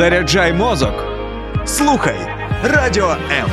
Заряджай 0.00 0.52
мозок. 0.52 0.94
Слухай 1.66 2.16
Радіо 2.64 3.10
М. 3.10 3.50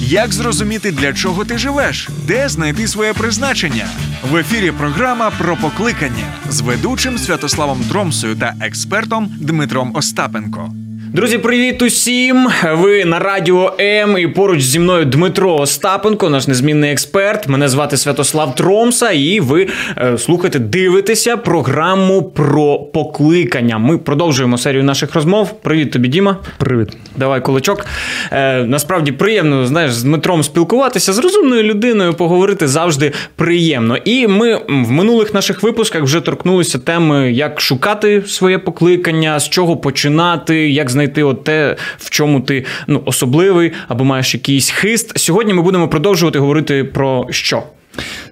Як 0.00 0.32
зрозуміти, 0.32 0.92
для 0.92 1.12
чого 1.12 1.44
ти 1.44 1.58
живеш? 1.58 2.08
Де 2.26 2.48
знайти 2.48 2.88
своє 2.88 3.12
призначення? 3.12 3.86
В 4.30 4.36
ефірі 4.36 4.70
програма 4.70 5.32
про 5.38 5.56
покликання 5.56 6.34
з 6.48 6.60
ведучим 6.60 7.18
Святославом 7.18 7.84
Тромсою 7.84 8.36
та 8.36 8.54
експертом 8.60 9.28
Дмитром 9.40 9.96
Остапенко. 9.96 10.72
Друзі, 11.12 11.38
привіт 11.38 11.82
усім! 11.82 12.48
Ви 12.72 13.04
на 13.04 13.18
радіо 13.18 13.72
М 13.80 14.18
і 14.18 14.26
поруч 14.26 14.62
зі 14.62 14.78
мною 14.78 15.04
Дмитро 15.04 15.54
Остапенко, 15.54 16.30
наш 16.30 16.48
незмінний 16.48 16.92
експерт. 16.92 17.48
Мене 17.48 17.68
звати 17.68 17.96
Святослав 17.96 18.54
Тромса, 18.54 19.10
і 19.10 19.40
ви 19.40 19.68
е, 19.98 20.18
слухаєте, 20.18 20.58
дивитеся 20.58 21.36
програму 21.36 22.22
про 22.22 22.78
покликання. 22.78 23.78
Ми 23.78 23.98
продовжуємо 23.98 24.58
серію 24.58 24.84
наших 24.84 25.14
розмов. 25.14 25.60
Привіт 25.60 25.90
тобі, 25.90 26.08
Діма. 26.08 26.36
Привіт. 26.58 26.88
Давай 27.16 27.40
кулачок. 27.40 27.86
Е, 28.32 28.64
насправді 28.64 29.12
приємно 29.12 29.66
знаєш, 29.66 29.92
з 29.92 30.02
Дмитром 30.02 30.42
спілкуватися 30.42 31.12
з 31.12 31.18
розумною 31.18 31.62
людиною, 31.62 32.14
поговорити 32.14 32.68
завжди 32.68 33.12
приємно. 33.36 33.96
І 33.96 34.26
ми 34.26 34.56
в 34.68 34.90
минулих 34.90 35.34
наших 35.34 35.62
випусках 35.62 36.02
вже 36.02 36.20
торкнулися 36.20 36.78
теми, 36.78 37.32
як 37.32 37.60
шукати 37.60 38.22
своє 38.26 38.58
покликання, 38.58 39.40
з 39.40 39.48
чого 39.48 39.76
починати, 39.76 40.70
як 40.70 40.90
знайти 40.90 41.05
от 41.22 41.44
те, 41.44 41.76
в 41.98 42.10
чому 42.10 42.40
ти 42.40 42.64
ну, 42.86 43.02
особливий 43.04 43.72
або 43.88 44.04
маєш 44.04 44.34
якийсь 44.34 44.70
хист. 44.70 45.18
Сьогодні 45.18 45.54
ми 45.54 45.62
будемо 45.62 45.88
продовжувати 45.88 46.38
говорити 46.38 46.84
про 46.84 47.26
що. 47.30 47.62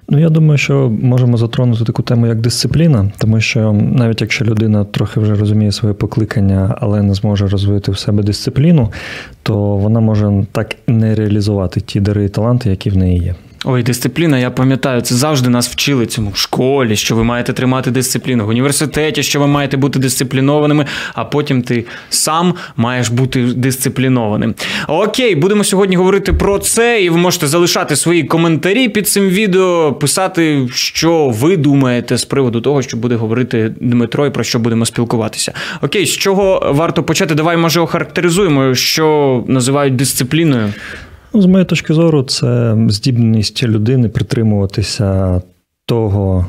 Ну, 0.09 0.19
я 0.19 0.29
думаю, 0.29 0.57
що 0.57 0.91
можемо 1.01 1.37
затронути 1.37 1.83
таку 1.83 2.03
тему, 2.03 2.27
як 2.27 2.41
дисципліна, 2.41 3.11
тому 3.17 3.41
що 3.41 3.73
навіть 3.73 4.21
якщо 4.21 4.45
людина 4.45 4.85
трохи 4.85 5.19
вже 5.19 5.35
розуміє 5.35 5.71
своє 5.71 5.93
покликання, 5.93 6.77
але 6.81 7.01
не 7.01 7.13
зможе 7.13 7.47
розвити 7.47 7.91
в 7.91 7.97
себе 7.97 8.23
дисципліну, 8.23 8.91
то 9.43 9.57
вона 9.57 9.99
може 9.99 10.45
так 10.51 10.75
не 10.87 11.15
реалізувати 11.15 11.81
ті 11.81 11.99
дари 11.99 12.25
і 12.25 12.29
таланти, 12.29 12.69
які 12.69 12.89
в 12.89 12.97
неї 12.97 13.19
є. 13.19 13.35
Ой, 13.67 13.83
дисципліна, 13.83 14.39
я 14.39 14.51
пам'ятаю, 14.51 15.01
це 15.01 15.15
завжди 15.15 15.49
нас 15.49 15.69
вчили 15.69 16.05
цьому 16.05 16.29
в 16.29 16.37
школі, 16.37 16.95
що 16.95 17.15
ви 17.15 17.23
маєте 17.23 17.53
тримати 17.53 17.91
дисципліну, 17.91 18.45
в 18.45 18.49
університеті, 18.49 19.23
що 19.23 19.39
ви 19.39 19.47
маєте 19.47 19.77
бути 19.77 19.99
дисциплінованими, 19.99 20.85
а 21.13 21.25
потім 21.25 21.61
ти 21.61 21.85
сам 22.09 22.53
маєш 22.77 23.09
бути 23.09 23.43
дисциплінованим. 23.43 24.55
Окей, 24.87 25.35
будемо 25.35 25.63
сьогодні 25.63 25.95
говорити 25.95 26.33
про 26.33 26.59
це, 26.59 27.03
і 27.03 27.09
ви 27.09 27.17
можете 27.17 27.47
залишати 27.47 27.95
свої 27.95 28.23
коментарі 28.23 28.89
під 28.89 29.07
цим 29.07 29.29
відео, 29.29 29.93
писати, 29.93 30.67
що 30.73 31.29
ви 31.29 31.57
думаєте 31.57 32.17
з 32.17 32.25
приводу 32.25 32.61
того, 32.61 32.81
що 32.81 32.97
буде 32.97 33.15
говорити 33.15 33.71
Дмитро 33.81 34.25
і 34.25 34.29
про 34.29 34.43
що 34.43 34.59
будемо 34.59 34.85
спілкуватися. 34.85 35.53
Окей, 35.81 36.05
з 36.05 36.17
чого 36.17 36.71
варто 36.75 37.03
почати? 37.03 37.35
Давай, 37.35 37.57
може, 37.57 37.79
охарактеризуємо, 37.79 38.75
що 38.75 39.43
називають 39.47 39.95
дисципліною. 39.95 40.73
Ну, 41.35 41.41
З 41.41 41.45
моєї 41.45 41.65
точки 41.65 41.93
зору, 41.93 42.23
це 42.23 42.77
здібність 42.89 43.63
людини 43.63 44.09
притримуватися 44.09 45.41
того 45.85 46.45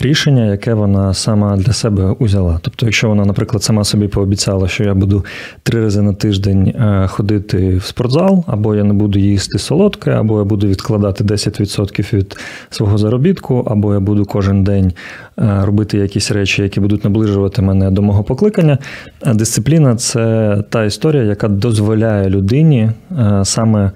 рішення, 0.00 0.46
яке 0.50 0.74
вона 0.74 1.14
сама 1.14 1.56
для 1.56 1.72
себе 1.72 2.04
узяла. 2.18 2.58
Тобто, 2.62 2.86
якщо 2.86 3.08
вона, 3.08 3.24
наприклад, 3.24 3.62
сама 3.62 3.84
собі 3.84 4.08
пообіцяла, 4.08 4.68
що 4.68 4.84
я 4.84 4.94
буду 4.94 5.24
три 5.62 5.80
рази 5.80 6.02
на 6.02 6.12
тиждень 6.12 6.68
е, 6.68 7.06
ходити 7.08 7.76
в 7.76 7.84
спортзал, 7.84 8.44
або 8.46 8.74
я 8.74 8.84
не 8.84 8.94
буду 8.94 9.18
їсти 9.18 9.58
солодке, 9.58 10.10
або 10.10 10.38
я 10.38 10.44
буду 10.44 10.66
відкладати 10.66 11.24
10% 11.24 12.14
від 12.14 12.36
свого 12.70 12.98
заробітку, 12.98 13.66
або 13.70 13.94
я 13.94 14.00
буду 14.00 14.24
кожен 14.24 14.64
день 14.64 14.92
е, 15.38 15.60
робити 15.62 15.98
якісь 15.98 16.30
речі, 16.30 16.62
які 16.62 16.80
будуть 16.80 17.04
наближувати 17.04 17.62
мене 17.62 17.90
до 17.90 18.02
мого 18.02 18.24
покликання. 18.24 18.78
А 19.22 19.34
Дисципліна 19.34 19.96
це 19.96 20.56
та 20.70 20.84
історія, 20.84 21.22
яка 21.22 21.48
дозволяє 21.48 22.28
людині 22.28 22.90
е, 23.18 23.40
саме 23.44 23.90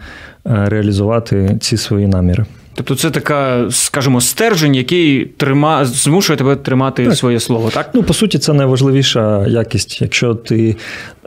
реалізувати 0.45 1.57
ці 1.61 1.77
свої 1.77 2.07
наміри. 2.07 2.45
Тобто 2.79 2.95
це 2.95 3.11
така, 3.11 3.67
скажімо, 3.71 4.21
стержень, 4.21 4.75
який 4.75 5.25
трима... 5.25 5.85
змушує 5.85 6.37
тебе 6.37 6.57
тримати 6.57 7.05
Так. 7.05 7.17
своє 7.17 7.41
слово, 7.41 7.71
так? 7.71 7.91
Ну, 7.95 8.03
по 8.03 8.15
суті, 8.15 8.39
це 8.39 8.53
найважливіша 8.53 9.47
якість. 9.47 10.01
Якщо 10.03 10.35
ти 10.35 10.77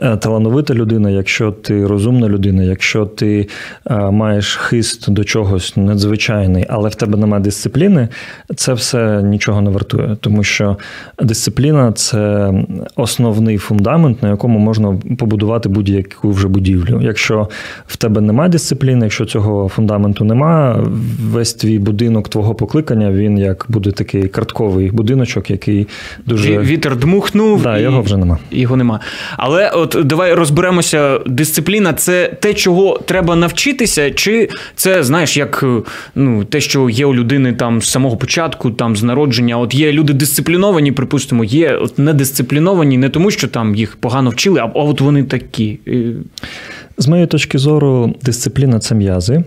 талановита 0.02 0.74
людина, 0.74 1.10
якщо 1.10 1.52
ти 1.52 1.86
розумна 1.86 2.28
людина, 2.28 2.62
якщо 2.62 3.06
ти 3.06 3.48
е, 3.90 4.10
маєш 4.10 4.56
хист 4.56 5.10
до 5.10 5.24
чогось 5.24 5.76
надзвичайний, 5.76 6.66
але 6.68 6.88
в 6.88 6.94
тебе 6.94 7.18
немає 7.18 7.42
дисципліни, 7.42 8.08
це 8.56 8.72
все 8.72 9.22
нічого 9.22 9.60
не 9.60 9.70
вартує. 9.70 10.16
Тому 10.20 10.44
що 10.44 10.76
дисципліна 11.22 11.92
це 11.92 12.52
основний 12.96 13.58
фундамент, 13.58 14.22
на 14.22 14.30
якому 14.30 14.58
можна 14.58 14.98
побудувати 15.18 15.68
будь-яку 15.68 16.30
вже 16.30 16.48
будівлю. 16.48 17.00
Якщо 17.02 17.48
в 17.86 17.96
тебе 17.96 18.20
немає 18.20 18.50
дисципліни, 18.50 19.04
якщо 19.06 19.24
цього 19.24 19.68
фундаменту 19.68 20.24
немає, 20.24 20.76
весь 21.20 21.54
твій 21.54 21.78
будинок 21.78 22.28
твого 22.28 22.54
покликання, 22.54 23.10
він 23.10 23.38
як 23.38 23.66
буде 23.68 23.90
такий 23.90 24.28
картковий 24.28 24.90
будиночок, 24.90 25.50
який 25.50 25.88
дуже 26.26 26.58
Вітер 26.58 26.96
дмухнув, 26.96 27.62
Да, 27.62 27.78
і 27.78 27.82
його 27.82 28.02
вже 28.02 28.16
нема. 28.16 28.38
Його 28.50 28.76
нема. 28.76 29.00
Але 29.36 29.70
от 29.70 29.91
давай 30.04 30.34
розберемося. 30.34 31.18
Дисципліна 31.26 31.92
це 31.92 32.36
те, 32.40 32.54
чого 32.54 33.00
треба 33.04 33.36
навчитися, 33.36 34.10
чи 34.10 34.48
це, 34.74 35.04
знаєш, 35.04 35.36
як 35.36 35.60
е, 35.62 35.82
ну, 36.14 36.44
те, 36.44 36.60
що 36.60 36.90
є 36.90 37.06
у 37.06 37.14
людини 37.14 37.52
там 37.52 37.82
з 37.82 37.90
самого 37.90 38.16
початку, 38.16 38.70
там 38.70 38.96
з 38.96 39.02
народження. 39.02 39.58
От 39.58 39.74
є 39.74 39.92
люди 39.92 40.12
дисципліновані, 40.12 40.92
припустимо, 40.92 41.44
є 41.44 41.76
от 41.76 41.98
недисципліновані 41.98 42.98
не 42.98 43.08
тому, 43.08 43.30
що 43.30 43.48
там 43.48 43.74
їх 43.74 43.96
погано 43.96 44.30
вчили, 44.30 44.60
а 44.60 44.64
от 44.64 45.00
вони 45.00 45.24
такі. 45.24 45.78
З 46.98 47.08
моєї 47.08 47.26
точки 47.26 47.58
зору, 47.58 48.14
дисципліна 48.22 48.78
це 48.78 48.94
м'язи. 48.94 49.44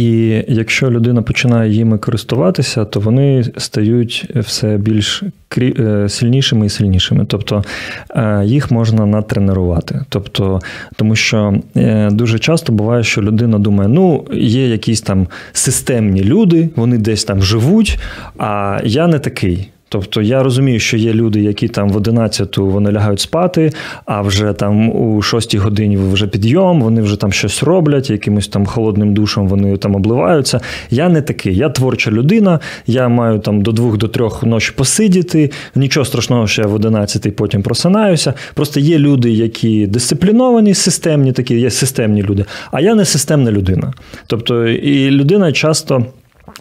І 0.00 0.44
якщо 0.48 0.90
людина 0.90 1.22
починає 1.22 1.72
їми 1.72 1.98
користуватися, 1.98 2.84
то 2.84 3.00
вони 3.00 3.44
стають 3.56 4.30
все 4.34 4.76
більш 4.76 5.22
е, 5.58 6.08
сильнішими 6.08 6.66
і 6.66 6.68
сильнішими. 6.68 7.24
Тобто 7.28 7.64
е, 8.10 8.42
їх 8.44 8.70
можна 8.70 9.06
натренувати. 9.06 10.04
Тобто, 10.08 10.60
тому 10.96 11.16
що 11.16 11.54
е, 11.76 12.10
дуже 12.10 12.38
часто 12.38 12.72
буває, 12.72 13.04
що 13.04 13.22
людина 13.22 13.58
думає, 13.58 13.88
ну, 13.88 14.24
є 14.32 14.68
якісь 14.68 15.00
там 15.00 15.26
системні 15.52 16.24
люди, 16.24 16.68
вони 16.76 16.98
десь 16.98 17.24
там 17.24 17.42
живуть, 17.42 17.98
а 18.38 18.80
я 18.84 19.06
не 19.06 19.18
такий. 19.18 19.68
Тобто 19.92 20.22
я 20.22 20.42
розумію, 20.42 20.80
що 20.80 20.96
є 20.96 21.12
люди, 21.12 21.40
які 21.40 21.68
там 21.68 21.88
в 21.88 21.96
11 21.96 22.58
вони 22.58 22.92
лягають 22.92 23.20
спати, 23.20 23.72
а 24.04 24.22
вже 24.22 24.52
там 24.52 24.88
у 24.88 25.22
6 25.22 25.54
годині 25.54 25.96
вже 25.96 26.26
підйом, 26.26 26.82
вони 26.82 27.02
вже 27.02 27.16
там 27.16 27.32
щось 27.32 27.62
роблять, 27.62 28.10
якимось 28.10 28.48
там 28.48 28.66
холодним 28.66 29.14
душем 29.14 29.48
вони 29.48 29.76
там 29.76 29.94
обливаються. 29.94 30.60
Я 30.90 31.08
не 31.08 31.22
такий. 31.22 31.56
Я 31.56 31.68
творча 31.68 32.10
людина, 32.10 32.60
я 32.86 33.08
маю 33.08 33.38
там 33.38 33.62
до 33.62 33.72
2 33.72 33.96
до 33.96 34.08
3 34.08 34.28
ночі 34.42 34.72
посидіти. 34.76 35.50
Нічого 35.74 36.04
страшного, 36.04 36.46
що 36.46 36.62
я 36.62 36.68
в 36.68 36.74
11 36.74 37.36
потім 37.36 37.62
просинаюся. 37.62 38.34
Просто 38.54 38.80
є 38.80 38.98
люди, 38.98 39.30
які 39.30 39.86
дисципліновані, 39.86 40.74
системні, 40.74 41.32
такі 41.32 41.54
є 41.60 41.70
системні 41.70 42.22
люди, 42.22 42.44
а 42.72 42.80
я 42.80 42.94
не 42.94 43.04
системна 43.04 43.52
людина. 43.52 43.92
Тобто, 44.26 44.68
і 44.68 45.10
людина 45.10 45.52
часто. 45.52 46.06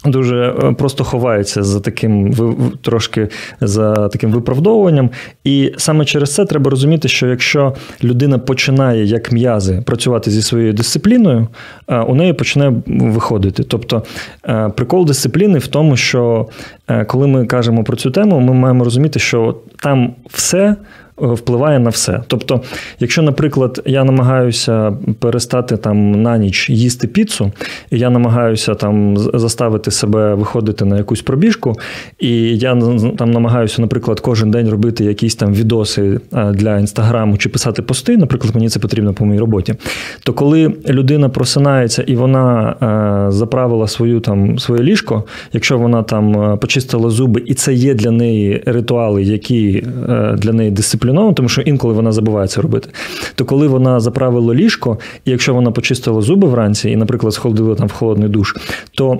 Дуже 0.06 0.56
е, 0.64 0.72
просто 0.72 1.04
ховається 1.04 1.64
за 1.64 1.80
таким 1.80 2.34
трошки 2.82 3.28
за 3.62 4.08
таким 4.08 4.32
виправдовуванням. 4.32 5.10
І 5.44 5.74
саме 5.78 6.06
через 6.06 6.34
це 6.34 6.46
треба 6.46 6.72
розуміти, 6.72 7.08
що 7.08 7.28
якщо 7.28 7.76
людина 8.04 8.40
починає 8.40 9.06
як 9.06 9.32
м'язи 9.32 9.84
працювати 9.86 10.32
зі 10.32 10.42
своєю 10.42 10.74
дисципліною, 10.74 11.48
е, 11.88 12.00
у 12.00 12.16
неї 12.16 12.34
почне 12.34 12.74
виходити. 12.88 13.64
Тобто 13.64 14.04
е, 14.46 14.70
прикол 14.76 15.06
дисципліни 15.06 15.60
в 15.60 15.68
тому, 15.68 15.98
що 15.98 16.48
коли 17.08 17.28
ми 17.28 17.46
кажемо 17.46 17.84
про 17.84 17.98
цю 17.98 18.12
тему, 18.12 18.40
ми 18.40 18.54
маємо 18.54 18.84
розуміти, 18.84 19.20
що 19.20 19.56
там 19.84 20.14
все 20.30 20.76
впливає 21.22 21.80
на 21.80 21.90
все. 21.90 22.22
Тобто, 22.28 22.62
якщо, 23.00 23.22
наприклад, 23.22 23.82
я 23.86 24.04
намагаюся 24.04 24.94
перестати 25.20 25.78
там 25.78 26.22
на 26.22 26.38
ніч 26.38 26.70
їсти 26.70 27.08
піцу, 27.08 27.52
і 27.92 28.00
я 28.00 28.10
намагаюся 28.10 28.76
там 28.76 29.18
заставити 29.18 29.92
себе 29.92 30.36
виходити 30.36 30.86
на 30.86 30.98
якусь 30.98 31.22
пробіжку, 31.22 31.76
і 32.20 32.58
я 32.58 32.82
там 33.18 33.32
намагаюся, 33.32 33.82
наприклад, 33.82 34.20
кожен 34.20 34.52
день 34.52 34.70
робити 34.70 35.04
якісь 35.04 35.36
там 35.36 35.54
відоси 35.54 36.20
е, 36.34 36.52
для 36.52 36.80
інстаграму 36.80 37.38
чи 37.38 37.50
писати 37.50 37.82
пости, 37.82 38.18
наприклад, 38.18 38.56
мені 38.56 38.70
це 38.70 38.80
потрібно 38.80 39.14
по 39.14 39.26
моїй 39.26 39.40
роботі. 39.40 39.76
То 40.24 40.34
коли 40.34 40.74
людина 40.90 41.30
просинається 41.30 42.04
і 42.08 42.16
вона 42.16 42.76
е, 43.28 43.32
заправила 43.32 43.88
свою 43.88 44.20
там 44.20 44.60
своє 44.60 44.84
ліжко, 44.84 45.24
якщо 45.54 45.78
вона 45.78 46.04
там 46.04 46.54
е, 46.54 46.58
почистила 46.58 47.10
зуби, 47.10 47.44
і 47.46 47.54
це 47.54 47.74
є 47.74 47.94
для 47.94 48.12
неї 48.12 48.64
ритуали, 48.66 49.24
які 49.24 49.84
для 50.38 50.54
неї 50.54 50.72
дисциплінують 50.72 51.09
дисциплінована, 51.10 51.34
тому 51.34 51.50
що 51.50 51.62
інколи 51.62 51.94
вона 51.94 52.12
забуває 52.12 52.48
це 52.48 52.62
робити. 52.62 52.90
То 53.36 53.46
коли 53.46 53.68
вона 53.68 54.00
заправила 54.00 54.54
ліжко, 54.54 55.00
і 55.26 55.32
якщо 55.32 55.54
вона 55.54 55.72
почистила 55.72 56.22
зуби 56.22 56.48
вранці, 56.48 56.90
і, 56.90 56.96
наприклад, 56.96 57.34
сходила 57.34 57.76
там 57.76 57.88
в 57.88 57.92
холодний 57.92 58.30
душ, 58.30 58.56
то 58.92 59.20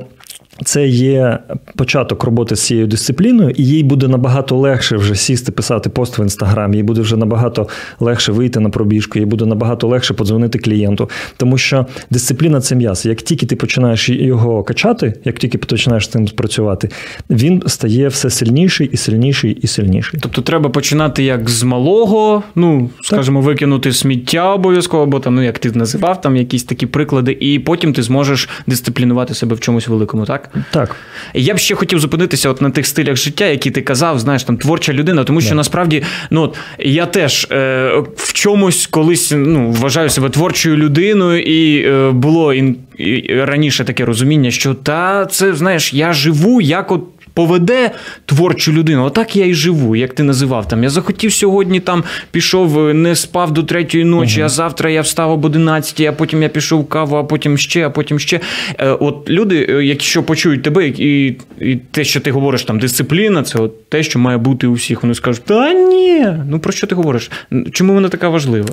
це 0.66 0.88
є 0.88 1.40
початок 1.76 2.24
роботи 2.24 2.56
з 2.56 2.66
цією 2.66 2.88
дисципліною, 2.88 3.50
і 3.50 3.66
їй 3.66 3.84
буде 3.84 4.08
набагато 4.08 4.58
легше 4.58 4.98
вже 4.98 5.16
сісти, 5.16 5.52
писати 5.52 5.90
пост 5.90 6.20
в 6.20 6.22
інстаграм, 6.22 6.74
їй 6.74 6.84
буде 6.84 7.02
вже 7.02 7.18
набагато 7.18 7.68
легше 8.00 8.32
вийти 8.32 8.60
на 8.60 8.70
пробіжку, 8.70 9.20
їй 9.20 9.26
буде 9.26 9.46
набагато 9.46 9.88
легше 9.88 10.14
подзвонити 10.14 10.60
клієнту. 10.60 11.10
Тому 11.38 11.58
що 11.58 11.86
дисципліна 12.10 12.62
це 12.62 12.76
м'яз. 12.76 13.06
Як 13.06 13.22
тільки 13.22 13.46
ти 13.46 13.56
починаєш 13.56 14.10
його 14.10 14.64
качати, 14.64 15.14
як 15.26 15.40
тільки 15.40 15.58
починаєш 15.58 16.06
з 16.06 16.08
цим 16.08 16.26
працювати, 16.26 16.90
він 17.30 17.64
стає 17.68 18.08
все 18.08 18.30
сильніший 18.30 18.90
і 18.94 18.98
сильніший 18.98 19.52
і 19.52 19.68
сильніший. 19.68 20.20
Тобто 20.24 20.42
треба 20.42 20.70
починати 20.70 21.24
як 21.24 21.50
з 21.50 21.64
малого, 21.64 22.44
ну 22.56 22.90
скажімо, 23.02 23.42
викинути 23.42 23.94
сміття 23.94 24.54
обов'язково, 24.54 25.04
або 25.04 25.20
там, 25.20 25.36
ну 25.36 25.44
як 25.44 25.60
ти 25.60 25.72
називав, 25.72 26.22
там 26.22 26.36
якісь 26.36 26.64
такі 26.64 26.86
приклади, 26.86 27.38
і 27.40 27.60
потім 27.60 27.94
ти 27.94 28.04
зможеш 28.04 28.50
дисциплінувати 28.68 29.34
себе 29.34 29.56
в 29.56 29.60
чомусь 29.60 29.88
великому, 29.88 30.26
так? 30.26 30.49
Так. 30.72 30.96
Я 31.34 31.54
б 31.54 31.58
ще 31.58 31.76
хотів 31.76 32.00
зупинитися 32.00 32.50
от 32.50 32.62
на 32.62 32.70
тих 32.70 32.88
стилях 32.88 33.16
життя, 33.16 33.46
які 33.46 33.72
ти 33.72 33.82
казав, 33.82 34.20
знаєш, 34.20 34.44
там 34.44 34.58
творча 34.58 34.94
людина, 34.94 35.24
тому 35.24 35.42
що 35.42 35.52
yeah. 35.52 35.58
насправді 35.58 36.04
ну, 36.30 36.42
от, 36.42 36.58
я 36.80 37.06
теж 37.06 37.48
е, 37.52 37.92
в 38.16 38.34
чомусь 38.34 38.88
колись 38.88 39.34
ну, 39.36 39.72
вважаю 39.72 40.10
себе 40.10 40.30
творчою 40.30 40.78
людиною, 40.78 41.42
і 41.42 41.88
е, 41.88 42.12
було 42.12 42.54
ін, 42.54 42.76
і 42.98 43.34
раніше 43.44 43.84
таке 43.84 44.06
розуміння, 44.06 44.52
що 44.52 44.74
та 44.74 45.26
це 45.26 45.54
знаєш, 45.54 45.94
я 45.94 46.14
живу 46.14 46.62
як 46.62 46.92
от. 46.92 47.04
Поведе 47.40 47.92
творчу 48.26 48.72
людину, 48.74 49.06
отак 49.06 49.36
я 49.36 49.46
і 49.46 49.54
живу, 49.54 49.96
як 49.96 50.14
ти 50.14 50.24
називав 50.24 50.68
там. 50.68 50.84
Я 50.84 50.90
захотів 50.90 51.34
сьогодні 51.34 51.80
там 51.80 52.04
пішов, 52.32 52.90
е, 52.90 52.94
не 52.94 53.16
спав 53.16 53.52
до 53.52 53.64
третьої 53.64 54.04
ночі, 54.04 54.42
а 54.42 54.50
завтра 54.50 54.90
я 54.90 55.02
встав 55.02 55.32
об 55.32 55.46
11, 55.46 56.02
а 56.02 56.12
потім 56.12 56.44
я 56.44 56.50
пішов 56.50 56.90
каву, 56.90 57.16
а 57.16 57.24
потім 57.24 57.58
ще, 57.58 57.86
а 57.86 57.90
потім 57.90 58.20
ще. 58.20 58.40
Е, 58.80 58.90
От 58.90 59.30
люди, 59.30 59.68
е, 59.70 59.86
якщо 59.86 60.24
почують 60.24 60.64
тебе, 60.64 60.88
і, 60.88 61.38
і 61.62 61.76
те, 61.92 62.04
що 62.04 62.20
ти 62.20 62.32
говориш, 62.32 62.64
там 62.64 62.80
дисципліна, 62.80 63.44
це 63.44 63.60
от 63.60 63.90
те, 63.90 64.04
що 64.04 64.20
має 64.20 64.38
бути 64.38 64.68
у 64.68 64.74
всіх. 64.74 65.04
Вони 65.04 65.16
скажуть, 65.16 65.44
та 65.44 65.74
ні, 65.74 66.28
ну 66.50 66.60
про 66.60 66.74
що 66.74 66.88
ти 66.88 66.96
говориш? 66.96 67.32
Чому 67.72 67.94
вона 67.94 68.10
така 68.10 68.30
важлива? 68.30 68.70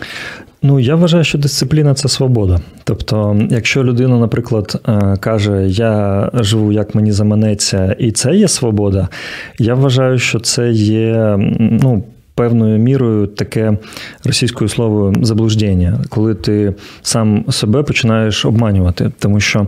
Ну, 0.66 0.80
я 0.80 0.94
вважаю, 0.94 1.24
що 1.24 1.38
дисципліна 1.38 1.94
це 1.94 2.08
свобода. 2.08 2.60
Тобто, 2.84 3.36
якщо 3.50 3.84
людина, 3.84 4.18
наприклад, 4.18 4.80
е, 4.88 5.16
каже, 5.20 5.66
я 5.68 6.30
живу 6.34 6.72
як 6.72 6.94
мені 6.94 7.12
заманеться, 7.12 7.96
і 7.98 8.12
це 8.12 8.34
є 8.34 8.48
свобода, 8.48 9.08
я 9.58 9.74
вважаю, 9.74 10.18
що 10.18 10.40
це 10.40 10.70
є 10.70 11.36
ну. 11.60 12.02
Певною 12.36 12.78
мірою 12.78 13.26
таке 13.26 13.78
російською 14.24 14.68
словою 14.68 15.14
заблуждення, 15.22 16.00
коли 16.08 16.34
ти 16.34 16.74
сам 17.02 17.44
себе 17.50 17.82
починаєш 17.82 18.44
обманювати. 18.44 19.12
Тому 19.18 19.40
що 19.40 19.66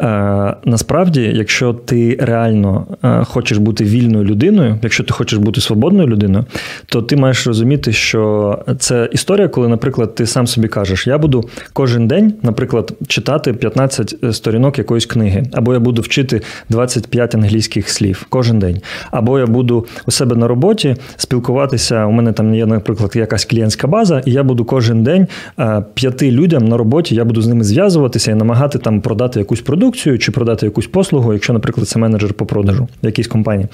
е, 0.00 0.54
насправді, 0.64 1.32
якщо 1.34 1.72
ти 1.72 2.16
реально 2.20 2.86
е, 3.04 3.24
хочеш 3.24 3.58
бути 3.58 3.84
вільною 3.84 4.24
людиною, 4.24 4.78
якщо 4.82 5.04
ти 5.04 5.12
хочеш 5.12 5.38
бути 5.38 5.60
свободною 5.60 6.08
людиною, 6.08 6.44
то 6.86 7.02
ти 7.02 7.16
маєш 7.16 7.46
розуміти, 7.46 7.92
що 7.92 8.58
це 8.78 9.08
історія, 9.12 9.48
коли, 9.48 9.68
наприклад, 9.68 10.14
ти 10.14 10.26
сам 10.26 10.46
собі 10.46 10.68
кажеш, 10.68 11.06
я 11.06 11.18
буду 11.18 11.44
кожен 11.72 12.08
день, 12.08 12.34
наприклад, 12.42 12.92
читати 13.06 13.52
15 13.52 14.14
сторінок 14.32 14.78
якоїсь 14.78 15.06
книги, 15.06 15.42
або 15.52 15.74
я 15.74 15.80
буду 15.80 16.02
вчити 16.02 16.42
25 16.68 17.34
англійських 17.34 17.88
слів 17.88 18.26
кожен 18.28 18.58
день, 18.58 18.80
або 19.10 19.38
я 19.38 19.46
буду 19.46 19.86
у 20.06 20.10
себе 20.10 20.36
на 20.36 20.48
роботі 20.48 20.96
спілкуватися. 21.16 22.07
У 22.08 22.12
мене 22.12 22.32
там 22.32 22.54
є, 22.54 22.66
наприклад, 22.66 23.12
якась 23.16 23.44
клієнтська 23.44 23.86
база, 23.86 24.22
і 24.26 24.32
я 24.32 24.42
буду 24.42 24.64
кожен 24.64 25.02
день 25.02 25.26
е, 25.58 25.84
п'яти 25.94 26.30
людям 26.30 26.68
на 26.68 26.76
роботі, 26.76 27.14
я 27.14 27.24
буду 27.24 27.42
з 27.42 27.46
ними 27.46 27.64
зв'язуватися 27.64 28.30
і 28.30 28.34
намагати 28.34 28.78
там 28.78 29.00
продати 29.00 29.38
якусь 29.38 29.60
продукцію 29.60 30.18
чи 30.18 30.32
продати 30.32 30.66
якусь 30.66 30.86
послугу, 30.86 31.32
якщо, 31.32 31.52
наприклад, 31.52 31.88
це 31.88 31.98
менеджер 31.98 32.34
по 32.34 32.46
продажу 32.46 32.88
якійсь 33.02 33.26
компанії. 33.26 33.68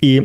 І 0.00 0.22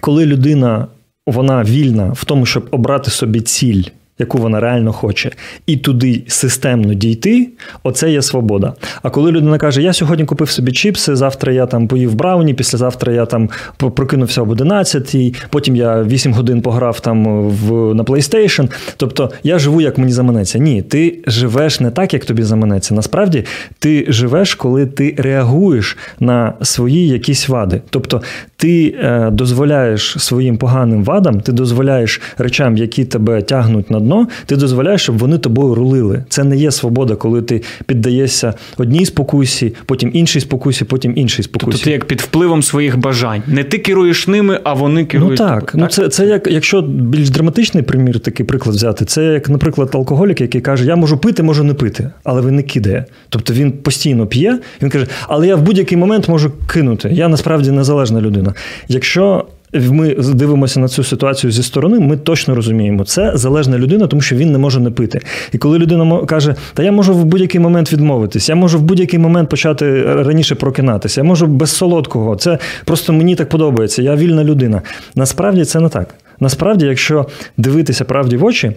коли 0.00 0.26
людина 0.26 0.86
вона 1.26 1.62
вільна 1.62 2.12
в 2.12 2.24
тому, 2.24 2.46
щоб 2.46 2.68
обрати 2.70 3.10
собі 3.10 3.40
ціль. 3.40 3.82
Яку 4.18 4.38
вона 4.38 4.60
реально 4.60 4.92
хоче, 4.92 5.30
і 5.66 5.76
туди 5.76 6.22
системно 6.26 6.94
дійти, 6.94 7.48
оце 7.82 8.10
є 8.10 8.22
свобода. 8.22 8.74
А 9.02 9.10
коли 9.10 9.32
людина 9.32 9.58
каже, 9.58 9.82
я 9.82 9.92
сьогодні 9.92 10.24
купив 10.24 10.50
собі 10.50 10.72
чіпси, 10.72 11.16
завтра 11.16 11.52
я 11.52 11.66
там 11.66 11.88
поїв 11.88 12.14
брауні, 12.14 12.54
післязавтра 12.54 13.12
я 13.12 13.26
там 13.26 13.50
прокинувся 13.76 14.42
об 14.42 14.50
11, 14.50 15.16
потім 15.50 15.76
я 15.76 16.02
8 16.02 16.32
годин 16.32 16.62
пограв 16.62 17.00
там 17.00 17.48
в, 17.48 17.94
на 17.94 18.02
PlayStation. 18.04 18.70
Тобто 18.96 19.30
я 19.42 19.58
живу, 19.58 19.80
як 19.80 19.98
мені 19.98 20.12
заманеться. 20.12 20.58
Ні, 20.58 20.82
ти 20.82 21.18
живеш 21.26 21.80
не 21.80 21.90
так, 21.90 22.14
як 22.14 22.24
тобі 22.24 22.42
заманеться. 22.42 22.94
Насправді 22.94 23.44
ти 23.78 24.06
живеш, 24.08 24.54
коли 24.54 24.86
ти 24.86 25.14
реагуєш 25.18 25.96
на 26.20 26.52
свої 26.62 27.08
якісь 27.08 27.48
вади. 27.48 27.80
Тобто 27.90 28.22
ти 28.56 28.94
е, 29.00 29.30
дозволяєш 29.30 30.16
своїм 30.18 30.56
поганим 30.56 31.04
вадам, 31.04 31.40
ти 31.40 31.52
дозволяєш 31.52 32.20
речам, 32.38 32.76
які 32.76 33.04
тебе 33.04 33.42
тягнуть 33.42 33.90
на 33.90 34.00
дно, 34.06 34.28
ти 34.46 34.56
дозволяєш, 34.56 35.02
щоб 35.02 35.18
вони 35.18 35.38
тобою 35.38 35.74
рулили. 35.74 36.24
Це 36.28 36.44
не 36.44 36.56
є 36.56 36.70
свобода, 36.70 37.14
коли 37.16 37.42
ти 37.42 37.62
піддаєшся 37.86 38.54
одній 38.78 39.06
спокусі, 39.06 39.74
потім 39.86 40.10
іншій 40.14 40.40
спокусі, 40.40 40.84
потім 40.84 41.12
іншій 41.16 41.42
спокусі. 41.42 41.70
Тобто 41.72 41.84
ти 41.84 41.90
як 41.90 42.04
під 42.04 42.20
впливом 42.20 42.62
своїх 42.62 42.98
бажань. 42.98 43.42
Не 43.46 43.64
ти 43.64 43.78
керуєш 43.78 44.28
ними, 44.28 44.60
а 44.64 44.72
вони 44.74 45.00
Ну 45.00 45.06
керують. 45.06 45.38
так, 45.38 45.70
тобою. 45.72 45.84
ну 45.84 45.90
це, 45.90 46.08
це 46.08 46.26
як 46.26 46.46
якщо 46.46 46.82
більш 46.82 47.30
драматичний 47.30 47.82
примір, 47.82 48.20
такий 48.20 48.46
приклад 48.46 48.76
взяти, 48.76 49.04
це 49.04 49.24
як, 49.24 49.48
наприклад, 49.48 49.90
алкоголік, 49.94 50.40
який 50.40 50.60
каже: 50.60 50.84
Я 50.84 50.96
можу 50.96 51.18
пити, 51.18 51.42
можу 51.42 51.64
не 51.64 51.74
пити, 51.74 52.10
але 52.24 52.42
він 52.42 52.56
не 52.56 52.62
кидає. 52.62 53.04
Тобто 53.28 53.52
він 53.52 53.72
постійно 53.72 54.26
п'є, 54.26 54.58
він 54.82 54.90
каже, 54.90 55.06
але 55.28 55.46
я 55.46 55.56
в 55.56 55.62
будь-який 55.62 55.98
момент 55.98 56.28
можу 56.28 56.52
кинути. 56.66 57.08
Я 57.12 57.28
насправді 57.28 57.70
незалежна 57.70 58.20
людина. 58.20 58.54
Якщо 58.88 59.44
ми 59.72 60.14
дивимося 60.14 60.80
на 60.80 60.88
цю 60.88 61.04
ситуацію 61.04 61.50
зі 61.50 61.62
сторони, 61.62 62.00
ми 62.00 62.16
точно 62.16 62.54
розуміємо, 62.54 63.04
це 63.04 63.32
залежна 63.34 63.78
людина, 63.78 64.06
тому 64.06 64.22
що 64.22 64.36
він 64.36 64.52
не 64.52 64.58
може 64.58 64.80
не 64.80 64.90
пити. 64.90 65.20
І 65.52 65.58
коли 65.58 65.78
людина 65.78 66.26
каже, 66.26 66.54
та 66.74 66.82
я 66.82 66.92
можу 66.92 67.14
в 67.14 67.24
будь-який 67.24 67.60
момент 67.60 67.92
відмовитись, 67.92 68.48
я 68.48 68.54
можу 68.54 68.78
в 68.78 68.82
будь-який 68.82 69.18
момент 69.18 69.48
почати 69.48 70.02
раніше 70.22 70.54
прокинатися, 70.54 71.20
я 71.20 71.24
можу 71.24 71.46
без 71.46 71.70
солодкого. 71.70 72.36
Це 72.36 72.58
просто 72.84 73.12
мені 73.12 73.34
так 73.34 73.48
подобається. 73.48 74.02
Я 74.02 74.16
вільна 74.16 74.44
людина. 74.44 74.82
Насправді 75.14 75.64
це 75.64 75.80
не 75.80 75.88
так. 75.88 76.14
Насправді, 76.40 76.86
якщо 76.86 77.26
дивитися 77.56 78.04
правді 78.04 78.36
в 78.36 78.44
очі. 78.44 78.72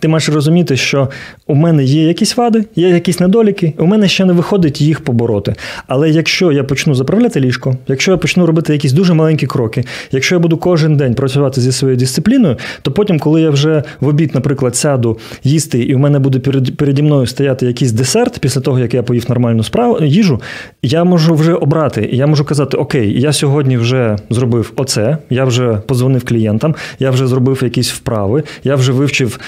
Ти 0.00 0.08
маєш 0.08 0.28
розуміти, 0.28 0.76
що 0.76 1.08
у 1.46 1.54
мене 1.54 1.84
є 1.84 2.02
якісь 2.02 2.36
вади, 2.36 2.64
є 2.76 2.88
якісь 2.88 3.20
недоліки, 3.20 3.74
у 3.78 3.86
мене 3.86 4.08
ще 4.08 4.24
не 4.24 4.32
виходить 4.32 4.80
їх 4.80 5.00
побороти. 5.00 5.54
Але 5.86 6.10
якщо 6.10 6.52
я 6.52 6.64
почну 6.64 6.94
заправляти 6.94 7.40
ліжко, 7.40 7.76
якщо 7.88 8.10
я 8.10 8.16
почну 8.16 8.46
робити 8.46 8.72
якісь 8.72 8.92
дуже 8.92 9.14
маленькі 9.14 9.46
кроки, 9.46 9.84
якщо 10.12 10.34
я 10.34 10.38
буду 10.38 10.56
кожен 10.56 10.96
день 10.96 11.14
працювати 11.14 11.60
зі 11.60 11.72
своєю 11.72 11.98
дисципліною, 11.98 12.56
то 12.82 12.92
потім, 12.92 13.18
коли 13.18 13.40
я 13.40 13.50
вже 13.50 13.82
в 14.00 14.08
обід, 14.08 14.34
наприклад, 14.34 14.76
сяду 14.76 15.18
їсти, 15.44 15.82
і 15.82 15.94
у 15.94 15.98
мене 15.98 16.18
буде 16.18 16.38
перед, 16.38 16.76
переді 16.76 17.02
мною 17.02 17.26
стояти 17.26 17.66
якийсь 17.66 17.92
десерт 17.92 18.38
після 18.38 18.60
того, 18.60 18.78
як 18.78 18.94
я 18.94 19.02
поїв 19.02 19.24
нормальну 19.28 19.62
справу 19.62 20.04
їжу, 20.04 20.40
я 20.82 21.04
можу 21.04 21.34
вже 21.34 21.54
обрати. 21.54 22.08
Я 22.12 22.26
можу 22.26 22.44
казати: 22.44 22.76
Окей, 22.76 23.20
я 23.20 23.32
сьогодні 23.32 23.76
вже 23.76 24.16
зробив 24.30 24.72
оце, 24.76 25.18
я 25.30 25.44
вже 25.44 25.78
позвонив 25.86 26.24
клієнтам, 26.24 26.74
я 26.98 27.10
вже 27.10 27.26
зробив 27.26 27.60
якісь 27.62 27.92
вправи, 27.92 28.42
я 28.64 28.74
вже 28.74 28.92
вивчив 28.92 29.38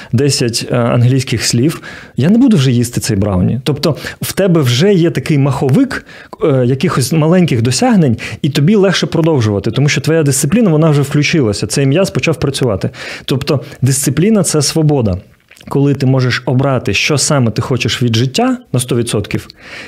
10 0.41 0.69
е, 0.71 0.77
англійських 0.77 1.45
слів. 1.45 1.81
Я 2.17 2.31
не 2.31 2.39
буду 2.39 2.57
вже 2.57 2.73
їсти 2.73 3.01
цей 3.01 3.17
брауні. 3.17 3.61
Тобто, 3.65 3.97
в 4.23 4.33
тебе 4.33 4.61
вже 4.61 4.95
є 4.95 5.11
такий 5.11 5.39
маховик 5.39 6.07
е, 6.45 6.65
якихось 6.67 7.13
маленьких 7.13 7.63
досягнень, 7.63 8.17
і 8.43 8.51
тобі 8.51 8.75
легше 8.75 9.07
продовжувати, 9.07 9.71
тому 9.71 9.89
що 9.89 10.01
твоя 10.01 10.23
дисципліна 10.23 10.71
вона 10.71 10.91
вже 10.91 11.03
включилася. 11.03 11.67
Цей 11.67 11.87
м'яз 11.87 12.11
почав 12.11 12.37
працювати. 12.37 12.91
Тобто, 13.25 13.61
дисципліна 13.83 14.43
це 14.43 14.63
свобода. 14.63 15.19
Коли 15.69 15.95
ти 15.95 16.07
можеш 16.07 16.43
обрати, 16.47 16.95
що 16.95 17.19
саме 17.19 17.51
ти 17.51 17.63
хочеш 17.63 18.03
від 18.03 18.17
життя 18.17 18.59
на 18.73 18.79
100%, 18.81 19.47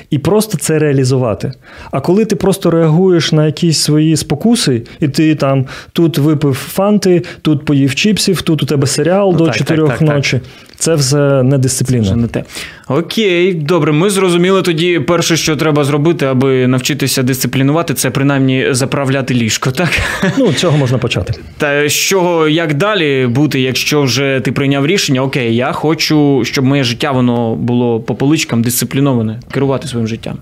і 0.09 0.17
просто 0.17 0.57
це 0.57 0.79
реалізувати. 0.79 1.51
А 1.91 2.01
коли 2.01 2.25
ти 2.25 2.35
просто 2.35 2.71
реагуєш 2.71 3.31
на 3.31 3.45
якісь 3.45 3.79
свої 3.79 4.15
спокуси, 4.17 4.83
і 4.99 5.07
ти 5.07 5.35
там 5.35 5.65
тут 5.93 6.17
випив 6.17 6.53
фанти, 6.53 7.23
тут 7.41 7.65
поїв 7.65 7.95
чіпсів, 7.95 8.41
тут 8.41 8.63
у 8.63 8.65
тебе 8.65 8.87
серіал 8.87 9.29
Ну, 9.31 9.37
до 9.37 9.45
так, 9.45 9.55
4 9.57 9.87
так, 9.87 9.97
так, 9.97 10.07
ночі, 10.07 10.41
Це 10.75 10.95
все 10.95 11.17
не 11.17 11.49
Вже 11.49 11.57
дисципліна. 11.57 12.15
не 12.15 12.27
те. 12.27 12.43
Окей, 12.89 13.53
добре, 13.53 13.91
ми 13.91 14.09
зрозуміли 14.09 14.61
тоді 14.61 14.99
перше, 14.99 15.37
що 15.37 15.55
треба 15.55 15.83
зробити, 15.83 16.25
аби 16.25 16.67
навчитися 16.67 17.23
дисциплінувати, 17.23 17.93
це 17.93 18.09
принаймні 18.09 18.67
заправляти 18.71 19.33
ліжко, 19.33 19.71
так? 19.71 19.89
Ну, 20.37 20.53
цього 20.53 20.77
можна 20.77 20.97
почати. 20.97 21.33
Та 21.57 21.89
з 21.89 21.93
чого 21.93 22.47
як 22.47 22.73
далі 22.73 23.27
бути, 23.27 23.61
якщо 23.61 24.01
вже 24.01 24.41
ти 24.43 24.51
прийняв 24.51 24.85
рішення, 24.87 25.23
окей, 25.23 25.55
я 25.55 25.71
хочу, 25.71 26.41
щоб 26.45 26.65
моє 26.65 26.83
життя 26.83 27.11
воно 27.11 27.55
було 27.55 27.99
по 27.99 28.15
поличкам 28.15 28.61
дисципліноване, 28.61 29.39
керувати 29.51 29.87
своїм 29.87 30.07
життям. 30.07 30.37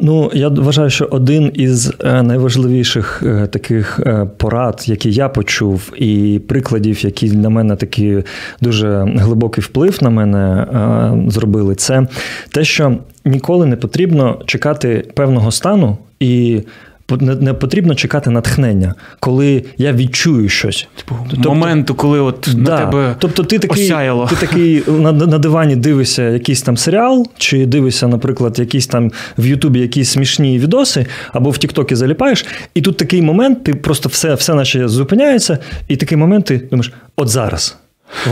Ну, 0.00 0.30
я 0.34 0.48
вважаю, 0.48 0.90
що 0.90 1.08
один 1.10 1.50
із 1.54 1.92
е, 2.04 2.22
найважливіших 2.22 3.22
е, 3.26 3.46
таких 3.46 4.00
е, 4.06 4.26
порад, 4.36 4.84
які 4.86 5.10
я 5.10 5.28
почув, 5.28 5.92
і 5.96 6.40
прикладів, 6.48 7.04
які 7.04 7.30
на 7.30 7.48
мене 7.48 7.76
такі 7.76 8.16
дуже 8.60 9.12
глибокий 9.16 9.64
вплив 9.64 9.98
на 10.02 10.10
мене 10.10 10.66
е, 11.28 11.30
зробили, 11.62 11.74
це 11.74 12.06
те, 12.50 12.64
що 12.64 12.96
ніколи 13.24 13.66
не 13.66 13.76
потрібно 13.76 14.40
чекати 14.46 15.08
певного 15.14 15.50
стану 15.50 15.98
і. 16.20 16.60
Не 17.20 17.54
потрібно 17.54 17.94
чекати 17.94 18.30
натхнення, 18.30 18.94
коли 19.20 19.64
я 19.78 19.92
відчую 19.92 20.48
щось. 20.48 20.88
Тобто- 21.30 21.48
Моменту, 21.54 21.94
коли 21.94 22.20
от 22.20 22.48
на 22.56 22.64
Да. 22.64 22.78
тебе 22.78 23.16
тобто 23.18 23.44
ти 23.44 23.58
такий, 23.58 23.84
осяяло. 23.84 24.26
ти 24.26 24.36
такий 24.36 24.82
на, 24.88 25.12
на 25.12 25.38
дивані 25.38 25.76
дивишся 25.76 26.22
якийсь 26.22 26.62
там 26.62 26.76
серіал, 26.76 27.26
чи 27.38 27.66
дивишся, 27.66 28.08
наприклад, 28.08 28.58
якісь 28.58 28.86
там 28.86 29.12
в 29.38 29.46
Ютубі 29.46 29.80
якісь 29.80 30.10
смішні 30.10 30.58
відоси, 30.58 31.06
або 31.32 31.50
в 31.50 31.58
Тіктокі 31.58 31.94
заліпаєш, 31.94 32.46
і 32.74 32.82
тут 32.82 32.96
такий 32.96 33.22
момент, 33.22 33.64
ти 33.64 33.74
просто 33.74 34.08
все, 34.08 34.34
все 34.34 34.54
наче 34.54 34.88
зупиняється, 34.88 35.58
і 35.88 35.96
такий 35.96 36.18
момент 36.18 36.44
ти 36.46 36.58
думаєш, 36.70 36.92
от 37.16 37.28
зараз. 37.28 37.76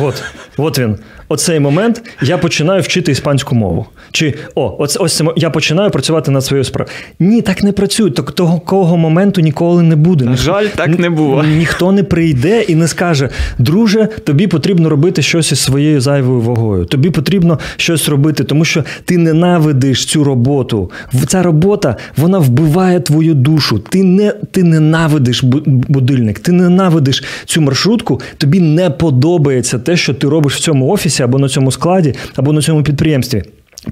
От, 0.02 0.22
от 0.56 0.78
він. 0.78 0.96
Оцей 1.32 1.60
момент 1.60 2.02
я 2.22 2.38
починаю 2.38 2.82
вчити 2.82 3.12
іспанську 3.12 3.54
мову. 3.54 3.86
Чи 4.12 4.34
о, 4.54 4.76
ось, 4.78 4.96
ось 5.00 5.16
це 5.16 5.24
я 5.36 5.50
починаю 5.50 5.90
працювати 5.90 6.30
над 6.30 6.44
своєю 6.44 6.64
справою. 6.64 6.96
Ні, 7.20 7.42
так 7.42 7.62
не 7.62 7.72
працює. 7.72 8.10
Так 8.10 8.32
того 8.32 8.60
кого 8.60 8.96
моменту 8.96 9.40
ніколи 9.40 9.82
не 9.82 9.96
буде. 9.96 10.24
На 10.24 10.36
жаль, 10.36 10.66
так 10.66 10.98
не 10.98 11.10
було. 11.10 11.44
Ніхто 11.44 11.92
не 11.92 12.02
прийде 12.02 12.62
і 12.62 12.74
не 12.74 12.88
скаже: 12.88 13.28
друже, 13.58 14.08
тобі 14.24 14.46
потрібно 14.46 14.88
робити 14.88 15.22
щось 15.22 15.52
із 15.52 15.60
своєю 15.60 16.00
зайвою 16.00 16.40
вагою. 16.40 16.84
Тобі 16.84 17.10
потрібно 17.10 17.58
щось 17.76 18.08
робити, 18.08 18.44
тому 18.44 18.64
що 18.64 18.84
ти 19.04 19.18
ненавидиш 19.18 20.06
цю 20.06 20.24
роботу. 20.24 20.90
Ця 21.26 21.42
робота 21.42 21.96
вона 22.16 22.38
вбиває 22.38 23.00
твою 23.00 23.34
душу. 23.34 23.78
Ти 23.78 24.04
не 24.04 24.32
ти 24.50 24.62
ненавидиш 24.62 25.44
бу- 25.44 25.62
будильник, 25.66 26.38
ти 26.38 26.52
ненавидиш 26.52 27.24
цю 27.44 27.60
маршрутку. 27.60 28.20
Тобі 28.38 28.60
не 28.60 28.90
подобається 28.90 29.78
те, 29.78 29.96
що 29.96 30.14
ти 30.14 30.28
робиш 30.28 30.54
в 30.56 30.60
цьому 30.60 30.88
офісі 30.88 31.19
або 31.22 31.38
на 31.38 31.48
цьому 31.48 31.72
складі, 31.72 32.14
або 32.36 32.52
на 32.52 32.62
цьому 32.62 32.82
підприємстві. 32.82 33.42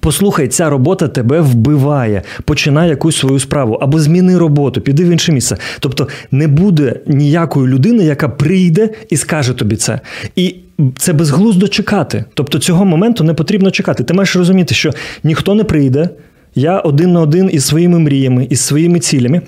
Послухай, 0.01 0.49
ця 0.49 0.71
робота 0.71 1.09
тебе 1.09 1.41
вбиває. 1.41 2.23
Починай 2.45 2.89
якусь 2.89 3.17
свою 3.17 3.39
справу 3.39 3.75
або 3.75 4.01
зміни 4.01 4.39
роботу, 4.39 4.81
піди 4.81 5.05
в 5.05 5.09
інше 5.09 5.33
місце. 5.33 5.57
Тобто 5.81 6.09
не 6.31 6.49
буде 6.49 7.01
ніякої 7.07 7.69
людини, 7.69 8.05
яка 8.05 8.29
прийде 8.29 8.89
і 9.11 9.17
скаже 9.17 9.53
тобі 9.53 9.77
це. 9.77 10.01
І 10.37 10.55
це 10.97 11.13
безглуздо 11.13 11.69
чекати. 11.69 12.25
Тобто 12.35 12.59
цього 12.59 12.85
моменту 12.85 13.25
не 13.25 13.35
потрібно 13.35 13.71
чекати. 13.71 14.05
Ти 14.05 14.15
маєш 14.15 14.37
розуміти, 14.37 14.75
що 14.75 14.93
ніхто 15.25 15.55
не 15.55 15.65
прийде. 15.65 16.09
Я 16.55 16.79
один 16.79 17.13
на 17.13 17.21
один 17.21 17.51
із 17.53 17.65
своїми 17.65 17.99
мріями, 17.99 18.47
із 18.51 18.61
своїми 18.61 19.01
цілями. 19.01 19.43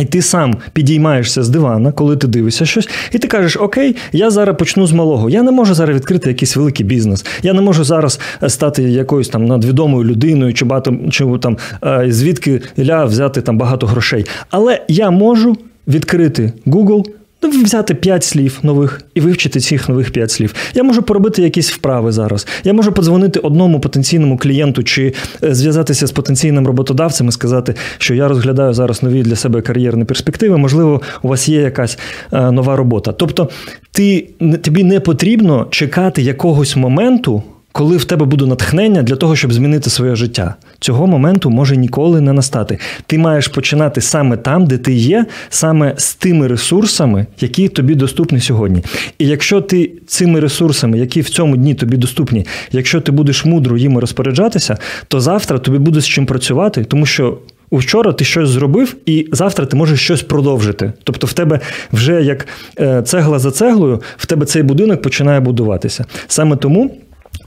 І 0.00 0.04
ти 0.04 0.22
сам 0.22 0.54
підіймаєшся 0.72 1.42
з 1.42 1.48
дивана, 1.48 1.92
коли 1.92 2.16
ти 2.16 2.26
дивишся 2.26 2.66
щось, 2.66 2.88
і 3.12 3.18
ти 3.18 3.28
кажеш: 3.28 3.56
Окей, 3.56 3.96
я 4.12 4.30
зараз 4.30 4.56
почну 4.58 4.86
з 4.86 4.92
малого. 4.92 5.30
Я 5.30 5.42
не 5.42 5.50
можу 5.50 5.74
зараз 5.74 5.96
відкрити 5.96 6.28
якийсь 6.28 6.56
великий 6.56 6.86
бізнес. 6.86 7.26
Я 7.42 7.52
не 7.52 7.60
можу 7.60 7.84
зараз 7.84 8.20
е, 8.42 8.48
стати 8.48 8.82
якоюсь 8.82 9.28
там 9.28 9.44
надвідомою 9.44 10.04
людиною, 10.04 10.54
чи 10.54 10.64
багато 10.64 10.96
чи 11.10 11.24
там 11.40 11.56
е, 11.84 12.06
звідки 12.08 12.60
ля 12.78 13.04
взяти 13.04 13.40
там 13.40 13.58
багато 13.58 13.86
грошей. 13.86 14.26
Але 14.50 14.84
я 14.88 15.10
можу 15.10 15.56
відкрити 15.88 16.52
Google. 16.66 17.04
Ну, 17.42 17.50
взяти 17.50 17.94
5 17.94 18.24
слів 18.24 18.58
нових 18.62 19.02
і 19.14 19.20
вивчити 19.20 19.60
цих 19.60 19.88
нових 19.88 20.10
5 20.10 20.30
слів. 20.30 20.54
Я 20.74 20.82
можу 20.82 21.02
поробити 21.02 21.42
якісь 21.42 21.72
вправи 21.72 22.12
зараз. 22.12 22.46
Я 22.64 22.72
можу 22.72 22.92
подзвонити 22.92 23.40
одному 23.40 23.80
потенційному 23.80 24.38
клієнту 24.38 24.82
чи 24.82 25.14
е, 25.44 25.54
зв'язатися 25.54 26.06
з 26.06 26.12
потенційним 26.12 26.66
роботодавцем 26.66 27.28
і 27.28 27.32
сказати, 27.32 27.74
що 27.98 28.14
я 28.14 28.28
розглядаю 28.28 28.74
зараз 28.74 29.02
нові 29.02 29.22
для 29.22 29.36
себе 29.36 29.60
кар'єрні 29.60 30.04
перспективи. 30.04 30.56
Можливо, 30.56 31.02
у 31.22 31.28
вас 31.28 31.48
є 31.48 31.60
якась 31.60 31.98
е, 32.32 32.50
нова 32.50 32.76
робота. 32.76 33.12
Тобто, 33.12 33.48
ти, 33.92 34.28
тобі 34.62 34.84
не 34.84 35.00
потрібно 35.00 35.66
чекати 35.70 36.22
якогось 36.22 36.76
моменту. 36.76 37.42
Коли 37.78 37.96
в 37.96 38.04
тебе 38.04 38.26
буде 38.26 38.46
натхнення 38.46 39.02
для 39.02 39.16
того, 39.16 39.36
щоб 39.36 39.52
змінити 39.52 39.90
своє 39.90 40.16
життя, 40.16 40.54
цього 40.80 41.06
моменту 41.06 41.50
може 41.50 41.76
ніколи 41.76 42.20
не 42.20 42.32
настати. 42.32 42.78
Ти 43.06 43.18
маєш 43.18 43.48
починати 43.48 44.00
саме 44.00 44.36
там, 44.36 44.66
де 44.66 44.78
ти 44.78 44.92
є, 44.92 45.26
саме 45.48 45.94
з 45.96 46.14
тими 46.14 46.46
ресурсами, 46.46 47.26
які 47.40 47.68
тобі 47.68 47.94
доступні 47.94 48.40
сьогодні. 48.40 48.82
І 49.18 49.26
якщо 49.26 49.60
ти 49.60 49.92
цими 50.06 50.40
ресурсами, 50.40 50.98
які 50.98 51.20
в 51.20 51.30
цьому 51.30 51.56
дні 51.56 51.74
тобі 51.74 51.96
доступні, 51.96 52.46
якщо 52.72 53.00
ти 53.00 53.12
будеш 53.12 53.44
мудро 53.44 53.76
їми 53.76 54.00
розпоряджатися, 54.00 54.78
то 55.08 55.20
завтра 55.20 55.58
тобі 55.58 55.78
буде 55.78 56.00
з 56.00 56.06
чим 56.06 56.26
працювати, 56.26 56.84
тому 56.84 57.06
що. 57.06 57.38
Вчора 57.72 58.12
ти 58.12 58.24
щось 58.24 58.48
зробив, 58.48 58.96
і 59.06 59.28
завтра 59.32 59.66
ти 59.66 59.76
можеш 59.76 60.00
щось 60.00 60.22
продовжити. 60.22 60.92
Тобто, 61.04 61.26
в 61.26 61.32
тебе 61.32 61.60
вже 61.92 62.22
як 62.22 62.46
е, 62.80 63.02
цегла 63.02 63.38
за 63.38 63.50
цеглою, 63.50 64.02
в 64.16 64.26
тебе 64.26 64.46
цей 64.46 64.62
будинок 64.62 65.02
починає 65.02 65.40
будуватися. 65.40 66.04
Саме 66.28 66.56
тому. 66.56 66.90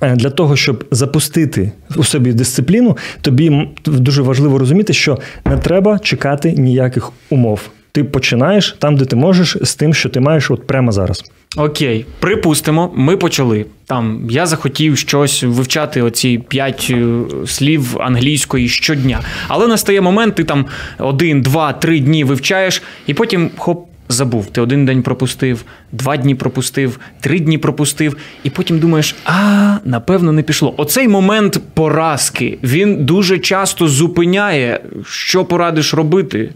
Е, 0.01 0.15
Для 0.15 0.29
того, 0.29 0.55
щоб 0.55 0.83
запустити 0.91 1.71
у 1.95 2.03
собі 2.03 2.33
дисципліну, 2.33 2.97
тобі 3.21 3.67
дуже 3.85 4.21
важливо 4.21 4.57
розуміти, 4.57 4.93
що 4.93 5.17
не 5.45 5.57
треба 5.57 5.99
чекати 5.99 6.51
ніяких 6.51 7.11
умов. 7.29 7.69
Ти 7.93 8.03
починаєш 8.03 8.75
там, 8.79 8.97
де 8.97 9.05
ти 9.05 9.15
можеш, 9.15 9.57
з 9.61 9.75
тим, 9.75 9.93
що 9.93 10.09
ти 10.09 10.19
маєш 10.19 10.51
от 10.51 10.67
прямо 10.67 10.91
зараз. 10.91 11.31
Окей, 11.57 12.05
припустимо, 12.19 12.91
ми 12.95 13.17
почали. 13.17 13.65
Там 13.85 14.27
я 14.29 14.45
захотів 14.45 14.97
щось 14.97 15.43
вивчати 15.43 16.01
оці 16.01 16.37
п'ять 16.47 16.87
е, 16.89 17.17
слів 17.47 17.97
англійської 18.01 18.69
щодня. 18.69 19.19
Але 19.47 19.67
настає 19.67 20.01
момент, 20.01 20.35
ти 20.35 20.43
там 20.43 20.65
один, 20.99 21.41
два, 21.41 21.73
три 21.73 21.99
дні 21.99 22.23
вивчаєш, 22.23 22.81
і 23.07 23.13
потім 23.13 23.49
хоп. 23.57 23.90
Забув, 24.11 24.45
ти 24.45 24.61
один 24.61 24.85
день 24.85 25.03
пропустив, 25.03 25.63
два 25.91 26.17
дні 26.17 26.35
пропустив, 26.35 26.99
три 27.19 27.39
дні 27.39 27.57
пропустив, 27.57 28.17
і 28.43 28.49
потім 28.49 28.79
думаєш, 28.79 29.15
а 29.25 29.77
напевно 29.85 30.31
не 30.31 30.43
пішло. 30.43 30.73
Оцей 30.77 31.07
момент 31.07 31.61
поразки 31.73 32.59
він 32.63 33.05
дуже 33.05 33.39
часто 33.39 33.87
зупиняє. 33.87 34.79
Що 35.05 35.45
порадиш 35.45 35.93
робити? 35.93 36.49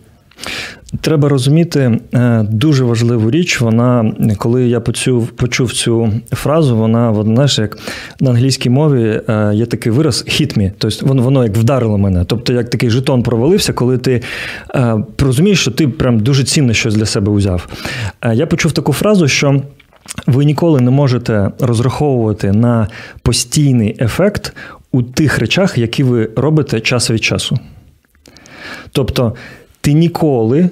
Треба 1.02 1.30
розуміти 1.30 2.00
е, 2.14 2.46
дуже 2.50 2.84
важливу 2.84 3.32
річ. 3.32 3.62
Вона, 3.62 4.14
коли 4.38 4.68
я 4.68 4.80
почув, 4.80 5.28
почув 5.28 5.74
цю 5.74 6.10
фразу, 6.32 6.78
вона 6.78 7.24
знаєш, 7.24 7.60
як 7.60 7.78
на 8.20 8.30
англійській 8.30 8.70
мові 8.70 9.22
е, 9.30 9.52
є 9.54 9.66
такий 9.66 9.92
вираз 9.92 10.26
hit 10.28 10.58
me, 10.58 10.72
тобто 10.78 11.06
воно, 11.06 11.22
воно 11.22 11.44
як 11.44 11.58
вдарило 11.58 11.98
мене. 11.98 12.26
Тобто, 12.26 12.54
як 12.54 12.70
такий 12.70 12.90
жетон 12.90 13.24
провалився, 13.24 13.74
коли 13.74 13.98
ти 13.98 14.22
е, 14.76 14.98
розумієш, 15.20 15.62
що 15.62 15.72
ти 15.72 15.88
прям 15.88 16.20
дуже 16.20 16.44
цінне 16.44 16.74
щось 16.74 16.96
для 16.96 17.06
себе 17.06 17.32
узяв. 17.32 17.68
Я 18.34 18.48
почув 18.48 18.72
таку 18.72 18.94
фразу, 18.94 19.28
що. 19.28 19.62
Ви 20.28 20.46
ніколи 20.46 20.82
не 20.82 20.92
можете 20.92 21.52
розраховувати 21.60 22.52
на 22.52 22.88
постійний 23.22 23.98
ефект 24.00 24.54
у 24.92 25.04
тих 25.04 25.40
речах, 25.40 25.78
які 25.78 26.04
ви 26.04 26.30
робите 26.36 26.80
час 26.80 27.12
від 27.12 27.24
часу. 27.24 27.60
Тобто, 28.92 29.36
ти 29.82 29.94
ніколи 29.94 30.70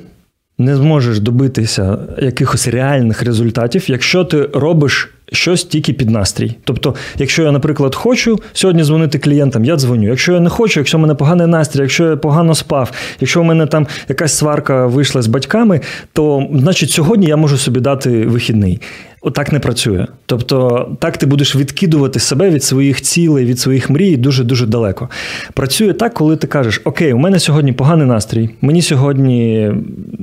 не 0.64 0.76
зможеш 0.76 1.20
добитися 1.20 1.98
якихось 2.22 2.68
реальних 2.68 3.24
результатів, 3.24 3.84
якщо 3.88 4.24
ти 4.24 4.50
робиш 4.54 5.10
щось 5.32 5.64
тільки 5.64 5.94
під 5.94 6.10
настрій. 6.10 6.56
Тобто, 6.64 6.96
якщо 7.18 7.44
я, 7.44 7.52
наприклад, 7.52 7.96
хочу 7.96 8.40
сьогодні 8.54 8.84
дзвонити 8.84 9.20
клієнтам, 9.20 9.66
я 9.66 9.76
дзвоню. 9.76 10.08
Якщо 10.10 10.34
я 10.34 10.40
не 10.40 10.50
хочу, 10.50 10.80
якщо 10.80 10.98
в 10.98 11.02
мене 11.02 11.16
поганий 11.16 11.48
настрій, 11.48 11.82
якщо 11.82 12.10
я 12.10 12.18
погано 12.18 12.56
спав, 12.56 12.92
якщо 13.20 13.42
в 13.42 13.44
мене 13.44 13.66
там 13.66 13.88
якась 14.10 14.34
сварка 14.34 14.88
вийшла 14.88 15.22
з 15.22 15.28
батьками, 15.28 15.82
то 16.14 16.48
значить 16.54 16.92
сьогодні 16.92 17.26
я 17.26 17.38
можу 17.38 17.58
собі 17.58 17.80
дати 17.80 18.26
вихідний. 18.26 18.82
Отак 19.26 19.52
не 19.52 19.60
працює. 19.60 20.06
Тобто, 20.26 20.90
так 21.00 21.18
ти 21.18 21.26
будеш 21.26 21.56
відкидувати 21.56 22.20
себе 22.20 22.50
від 22.50 22.64
своїх 22.64 23.02
цілей, 23.02 23.46
від 23.46 23.60
своїх 23.60 23.90
мрій 23.90 24.18
дуже 24.18 24.44
дуже 24.44 24.66
далеко. 24.66 25.10
Працює 25.54 25.94
так, 25.94 26.14
коли 26.14 26.36
ти 26.36 26.48
кажеш: 26.48 26.82
Окей, 26.84 27.14
у 27.14 27.18
мене 27.18 27.40
сьогодні 27.40 27.74
поганий 27.74 28.08
настрій, 28.08 28.50
мені 28.62 28.82
сьогодні 28.82 29.72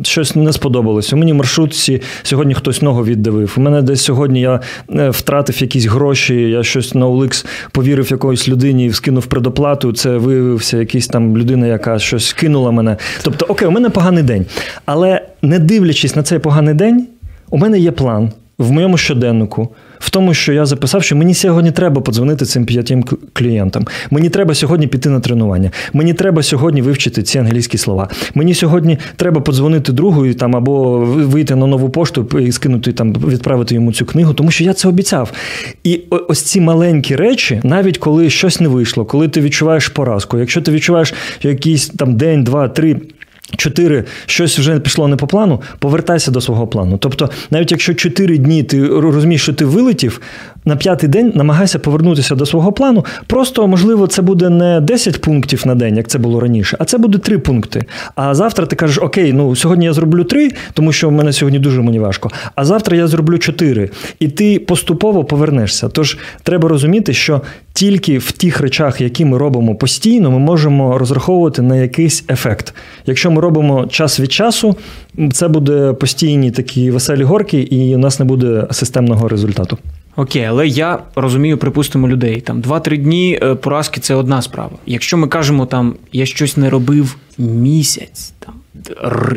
щось 0.03 0.37
не 0.37 0.53
сподобалось. 0.53 1.13
У 1.13 1.17
мені 1.17 1.33
маршрутці 1.33 2.03
сьогодні 2.23 2.55
хтось 2.55 2.83
ногу 2.83 3.05
віддавив. 3.05 3.55
У 3.57 3.61
мене 3.61 3.83
десь 3.83 4.03
сьогодні 4.03 4.41
я 4.41 4.61
е, 4.95 5.11
втратив 5.11 5.63
якісь 5.63 5.87
гроші, 5.87 6.35
я 6.35 6.63
щось 6.63 6.95
на 6.95 7.07
OLX 7.07 7.47
повірив 7.73 8.11
якоїсь 8.11 8.49
людині 8.49 8.87
і 8.87 8.93
скинув 8.93 9.27
предоплату. 9.27 9.93
Це 9.93 10.17
виявився 10.17 10.79
якась 10.79 11.07
там 11.07 11.37
людина, 11.37 11.67
яка 11.67 11.99
щось 11.99 12.33
кинула 12.33 12.71
мене. 12.71 12.97
Тобто, 13.23 13.47
окей, 13.49 13.69
у 13.69 13.71
мене 13.71 13.91
поганий 13.91 14.23
день. 14.23 14.47
Але 14.85 15.21
не 15.43 15.59
дивлячись 15.59 16.17
на 16.17 16.23
цей 16.23 16.39
поганий 16.39 16.75
день, 16.75 17.07
у 17.51 17.59
мене 17.59 17.79
є 17.79 17.91
план 17.91 18.33
в 18.61 18.73
моєму 18.73 18.97
щоденнику. 18.97 19.69
в 19.99 20.11
тому, 20.11 20.35
що 20.35 20.53
я 20.53 20.67
записав, 20.67 21.03
що 21.03 21.17
мені 21.17 21.35
сьогодні 21.35 21.71
треба 21.71 22.01
подзвонити 22.01 22.45
цим 22.45 22.65
п'ятим 22.65 23.05
клієнтам. 23.33 23.87
Мені 24.11 24.29
треба 24.29 24.55
сьогодні 24.55 24.87
піти 24.87 25.11
на 25.11 25.21
тренування. 25.21 25.71
Мені 25.93 26.15
треба 26.15 26.43
сьогодні 26.43 26.83
вивчити 26.83 27.23
ці 27.23 27.39
англійські 27.39 27.79
слова. 27.79 28.09
Мені 28.35 28.55
сьогодні 28.55 28.99
треба 29.17 29.41
подзвонити 29.41 29.93
другу 29.93 30.27
і 30.27 30.35
там 30.35 30.57
або 30.57 30.99
вийти 31.05 31.55
на 31.57 31.67
нову 31.67 31.91
пошту 31.91 32.39
і 32.41 32.53
скинути 32.53 32.93
там, 32.93 33.13
відправити 33.13 33.75
йому 33.75 33.93
цю 33.93 34.07
книгу, 34.07 34.35
тому 34.35 34.51
що 34.51 34.65
я 34.65 34.73
це 34.73 34.89
обіцяв. 34.89 35.33
І 35.85 36.01
ось 36.11 36.43
ці 36.43 36.61
маленькі 36.61 37.17
речі, 37.17 37.61
навіть 37.65 37.99
коли 37.99 38.31
щось 38.31 38.61
не 38.61 38.69
вийшло, 38.69 39.05
коли 39.05 39.29
ти 39.29 39.41
відчуваєш 39.41 39.89
поразку, 39.89 40.39
якщо 40.39 40.63
ти 40.63 40.73
відчуваєш 40.73 41.15
якийсь 41.43 41.89
там 41.89 42.17
день, 42.17 42.45
два, 42.45 42.69
три. 42.69 42.97
Чотири 43.57 44.05
щось 44.27 44.59
вже 44.59 44.81
пішло 44.81 45.09
не 45.09 45.17
по 45.17 45.27
плану, 45.27 45.63
повертайся 45.79 46.31
до 46.31 46.41
свого 46.41 46.67
плану. 46.67 46.99
Тобто, 46.99 47.31
навіть 47.51 47.71
якщо 47.71 47.95
чотири 47.95 48.39
дні 48.39 48.63
ти 48.63 48.89
розумієш, 48.89 49.43
що 49.43 49.53
ти 49.53 49.65
вилетів, 49.65 50.21
на 50.65 50.77
п'ятий 50.77 51.09
день 51.09 51.33
намагайся 51.35 51.79
повернутися 51.79 52.35
до 52.35 52.47
свого 52.47 52.73
плану. 52.73 53.05
Просто, 53.27 53.67
можливо, 53.67 54.07
це 54.07 54.23
буде 54.23 54.49
не 54.49 54.81
10 54.81 55.21
пунктів 55.21 55.63
на 55.67 55.75
день, 55.75 55.97
як 55.97 56.09
це 56.09 56.19
було 56.19 56.41
раніше, 56.41 56.77
а 56.81 56.85
це 56.85 56.99
буде 56.99 57.19
3 57.19 57.39
пункти. 57.39 57.85
А 58.15 58.35
завтра 58.35 58.67
ти 58.67 58.77
кажеш, 58.77 58.99
окей, 58.99 59.33
ну 59.33 59.57
сьогодні 59.57 59.85
я 59.85 59.93
зроблю 59.93 60.25
3, 60.25 60.51
тому 60.75 60.93
що 60.93 61.09
в 61.09 61.13
мене 61.13 61.33
сьогодні 61.33 61.59
дуже 61.59 61.83
мені 61.83 61.99
важко. 61.99 62.31
А 62.55 62.65
завтра 62.65 62.97
я 62.97 63.07
зроблю 63.07 63.39
4. 63.39 63.91
І 64.19 64.29
ти 64.29 64.59
поступово 64.59 65.25
повернешся. 65.25 65.89
Тож 65.89 66.19
треба 66.43 66.69
розуміти, 66.69 67.15
що 67.15 67.43
тільки 67.73 68.19
в 68.19 68.33
тих 68.33 68.61
речах, 68.61 69.01
які 69.01 69.25
ми 69.25 69.39
робимо 69.39 69.75
постійно, 69.75 70.31
ми 70.31 70.39
можемо 70.39 70.99
розраховувати 70.99 71.63
на 71.63 71.77
якийсь 71.77 72.25
ефект. 72.29 72.75
Якщо 73.07 73.31
ми 73.31 73.41
робимо 73.41 73.87
час 73.87 74.21
від 74.21 74.33
часу, 74.33 74.77
це 75.33 75.49
буде 75.49 75.93
постійні 75.93 76.51
такі 76.51 76.91
веселі 76.91 77.23
горки, 77.23 77.61
і 77.61 77.95
у 77.95 77.99
нас 77.99 78.19
не 78.19 78.25
буде 78.25 78.67
системного 78.71 79.29
результату. 79.29 79.79
Окей, 80.21 80.45
але 80.45 80.69
я 80.69 80.99
розумію, 81.15 81.59
припустимо, 81.59 82.09
людей 82.09 82.41
там 82.41 82.63
2-3 82.63 82.97
дні 82.97 83.39
е, 83.43 83.55
поразки 83.55 84.01
це 84.01 84.15
одна 84.15 84.43
справа. 84.43 84.73
Якщо 84.87 85.17
ми 85.17 85.29
кажемо, 85.29 85.67
там 85.67 85.95
я 86.13 86.27
щось 86.27 86.57
не 86.57 86.71
робив 86.71 87.17
місяць, 87.39 88.33
там 88.39 88.55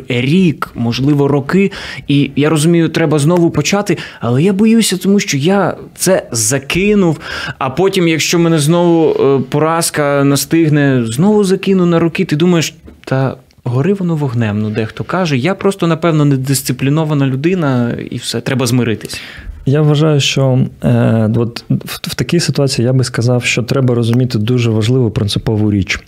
рік, 0.08 0.72
можливо, 0.75 1.28
роки, 1.28 1.72
і 2.08 2.32
я 2.36 2.50
розумію, 2.50 2.90
треба 2.90 3.20
знову 3.20 3.52
почати, 3.52 3.98
але 4.20 4.44
я 4.44 4.54
боюся, 4.54 4.98
тому 4.98 5.20
що 5.20 5.38
я 5.38 5.78
це 5.96 6.28
закинув. 6.32 7.20
А 7.58 7.70
потім, 7.70 8.08
якщо 8.08 8.40
мене 8.40 8.60
знову 8.60 9.12
е, 9.12 9.44
поразка 9.50 10.24
настигне, 10.24 11.04
знову 11.06 11.44
закину 11.44 11.86
на 11.86 12.00
роки, 12.00 12.25
ти 12.25 12.36
думаєш, 12.36 12.74
та. 13.06 13.36
Гори 13.63 13.93
воно 13.93 14.15
вогнем, 14.15 14.62
ну 14.62 14.70
дехто 14.70 15.03
каже. 15.03 15.38
Я 15.38 15.55
просто, 15.55 15.88
напевно, 15.88 16.25
недисциплінована 16.25 17.27
людина, 17.27 17.91
і 18.12 18.17
все, 18.17 18.41
треба 18.41 18.67
змиритись. 18.67 19.22
Я 19.65 19.82
вважаю, 19.82 20.20
що 20.20 20.60
е, 20.84 21.29
от 21.36 21.65
в, 21.70 22.00
в 22.03 22.15
такій 22.15 22.39
ситуації 22.39 22.86
я 22.86 22.93
би 22.93 23.03
сказав, 23.03 23.43
що 23.43 23.63
треба 23.63 23.96
розуміти 23.96 24.38
дуже 24.38 24.70
важливу 24.70 25.12
принципову 25.12 25.72
річ. 25.72 26.00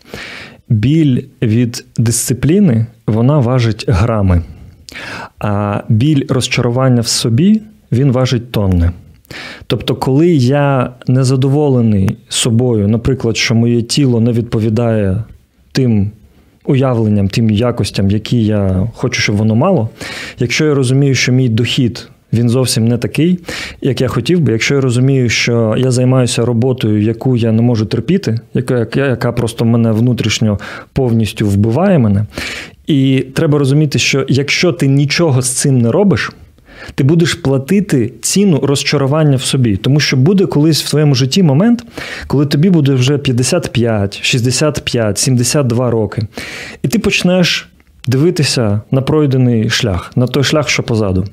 Біль 0.70 1.22
від 1.42 1.86
дисципліни 1.98 2.86
вона 3.08 3.40
важить 3.40 3.86
грами, 3.88 4.42
а 5.40 5.82
біль 5.90 6.26
розчарування 6.30 7.02
в 7.02 7.08
собі 7.08 7.62
він 7.92 8.12
важить 8.12 8.52
тонни. 8.52 8.92
Тобто, 9.68 9.96
коли 9.96 10.30
я 10.36 10.92
незадоволений 11.08 12.18
собою, 12.30 12.88
наприклад, 12.88 13.38
що 13.38 13.56
моє 13.56 13.82
тіло 13.82 14.20
не 14.20 14.32
відповідає 14.32 15.24
тим 15.72 16.12
уявленням, 16.66 17.28
тим 17.28 17.50
якостям, 17.50 18.12
які 18.12 18.46
я 18.46 18.88
хочу, 18.96 19.22
щоб 19.22 19.36
воно 19.36 19.56
мало, 19.56 19.90
якщо 20.40 20.66
я 20.66 20.74
розумію, 20.74 21.16
що 21.16 21.32
мій 21.32 21.50
дохід 21.50 22.10
він 22.34 22.50
зовсім 22.50 22.88
не 22.88 22.98
такий, 22.98 23.40
як 23.82 24.02
я 24.02 24.08
хотів 24.08 24.40
би. 24.40 24.52
Якщо 24.52 24.76
я 24.76 24.82
розумію, 24.82 25.30
що 25.30 25.76
я 25.78 25.92
займаюся 25.92 26.46
роботою, 26.46 27.02
яку 27.02 27.38
я 27.38 27.52
не 27.52 27.62
можу 27.62 27.86
терпіти, 27.86 28.40
яка, 28.54 28.88
яка 28.96 29.32
просто 29.32 29.66
мене 29.66 29.92
внутрішньо 29.92 30.60
повністю 30.94 31.48
вбиває 31.48 32.00
мене. 32.00 32.26
І 32.88 33.26
треба 33.34 33.60
розуміти, 33.60 34.00
що 34.00 34.26
якщо 34.30 34.72
ти 34.72 34.88
нічого 34.88 35.42
з 35.42 35.50
цим 35.50 35.82
не 35.82 35.92
робиш. 35.92 36.32
Ти 36.96 37.04
будеш 37.04 37.34
платити 37.34 38.14
ціну 38.22 38.60
розчарування 38.64 39.38
в 39.38 39.42
собі, 39.42 39.78
тому 39.78 40.00
що 40.00 40.18
буде 40.18 40.46
колись 40.46 40.84
в 40.84 40.90
твоєму 40.90 41.16
житті 41.16 41.44
момент, 41.44 41.86
коли 42.28 42.46
тобі 42.46 42.70
буде 42.70 42.94
вже 42.94 43.18
55, 43.18 44.24
65, 44.24 45.18
72 45.18 45.92
роки, 45.92 46.22
і 46.84 46.88
ти 46.88 47.00
почнеш 47.00 47.70
дивитися 48.08 48.82
на 48.92 49.02
пройдений 49.02 49.70
шлях, 49.70 50.12
на 50.16 50.28
той 50.28 50.44
шлях, 50.44 50.70
що 50.70 50.84
позаду. 50.84 51.26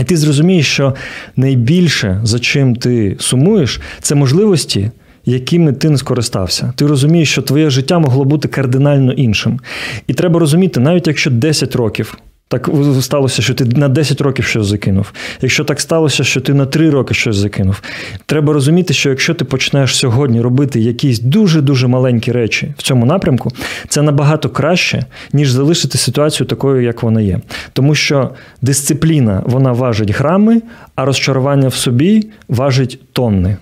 І 0.00 0.04
ти 0.04 0.16
зрозумієш, 0.16 0.66
що 0.66 0.94
найбільше, 1.36 2.20
за 2.24 2.38
чим 2.38 2.76
ти 2.76 3.16
сумуєш, 3.18 3.80
це 4.00 4.14
можливості, 4.14 4.90
якими 5.24 5.72
ти 5.72 5.90
не 5.90 5.98
скористався. 5.98 6.72
Ти 6.76 6.86
розумієш, 6.86 7.30
що 7.30 7.42
твоє 7.42 7.70
життя 7.70 7.98
могло 7.98 8.24
бути 8.24 8.48
кардинально 8.48 9.12
іншим. 9.12 9.60
І 10.06 10.14
треба 10.14 10.40
розуміти, 10.40 10.80
навіть 10.80 11.06
якщо 11.06 11.30
10 11.30 11.76
років 11.76 12.18
так 12.48 12.70
сталося, 13.00 13.42
що 13.42 13.54
ти 13.54 13.64
на 13.64 13.88
10 13.88 14.20
років 14.20 14.44
щось 14.44 14.66
закинув. 14.66 15.12
Якщо 15.40 15.64
так 15.64 15.80
сталося, 15.80 16.24
що 16.24 16.40
ти 16.40 16.54
на 16.54 16.66
3 16.66 16.90
роки 16.90 17.14
щось 17.14 17.36
закинув. 17.36 17.82
Треба 18.26 18.52
розуміти, 18.52 18.94
що 18.94 19.10
якщо 19.10 19.34
ти 19.34 19.44
почнеш 19.44 19.96
сьогодні 19.96 20.40
робити 20.40 20.80
якісь 20.80 21.20
дуже-дуже 21.20 21.86
маленькі 21.86 22.32
речі 22.32 22.74
в 22.78 22.82
цьому 22.82 23.06
напрямку, 23.06 23.50
це 23.88 24.02
набагато 24.02 24.50
краще, 24.50 25.04
ніж 25.32 25.50
залишити 25.50 25.98
ситуацію 25.98 26.46
такою, 26.46 26.82
як 26.82 27.02
вона 27.02 27.20
є. 27.20 27.40
Тому 27.72 27.94
що 27.94 28.30
дисципліна 28.62 29.42
вона 29.46 29.72
важить 29.72 30.10
грами, 30.10 30.62
а 30.94 31.04
розчарування 31.04 31.68
в 31.68 31.74
собі 31.74 32.28
важить 32.48 33.00
тонни 33.12 33.56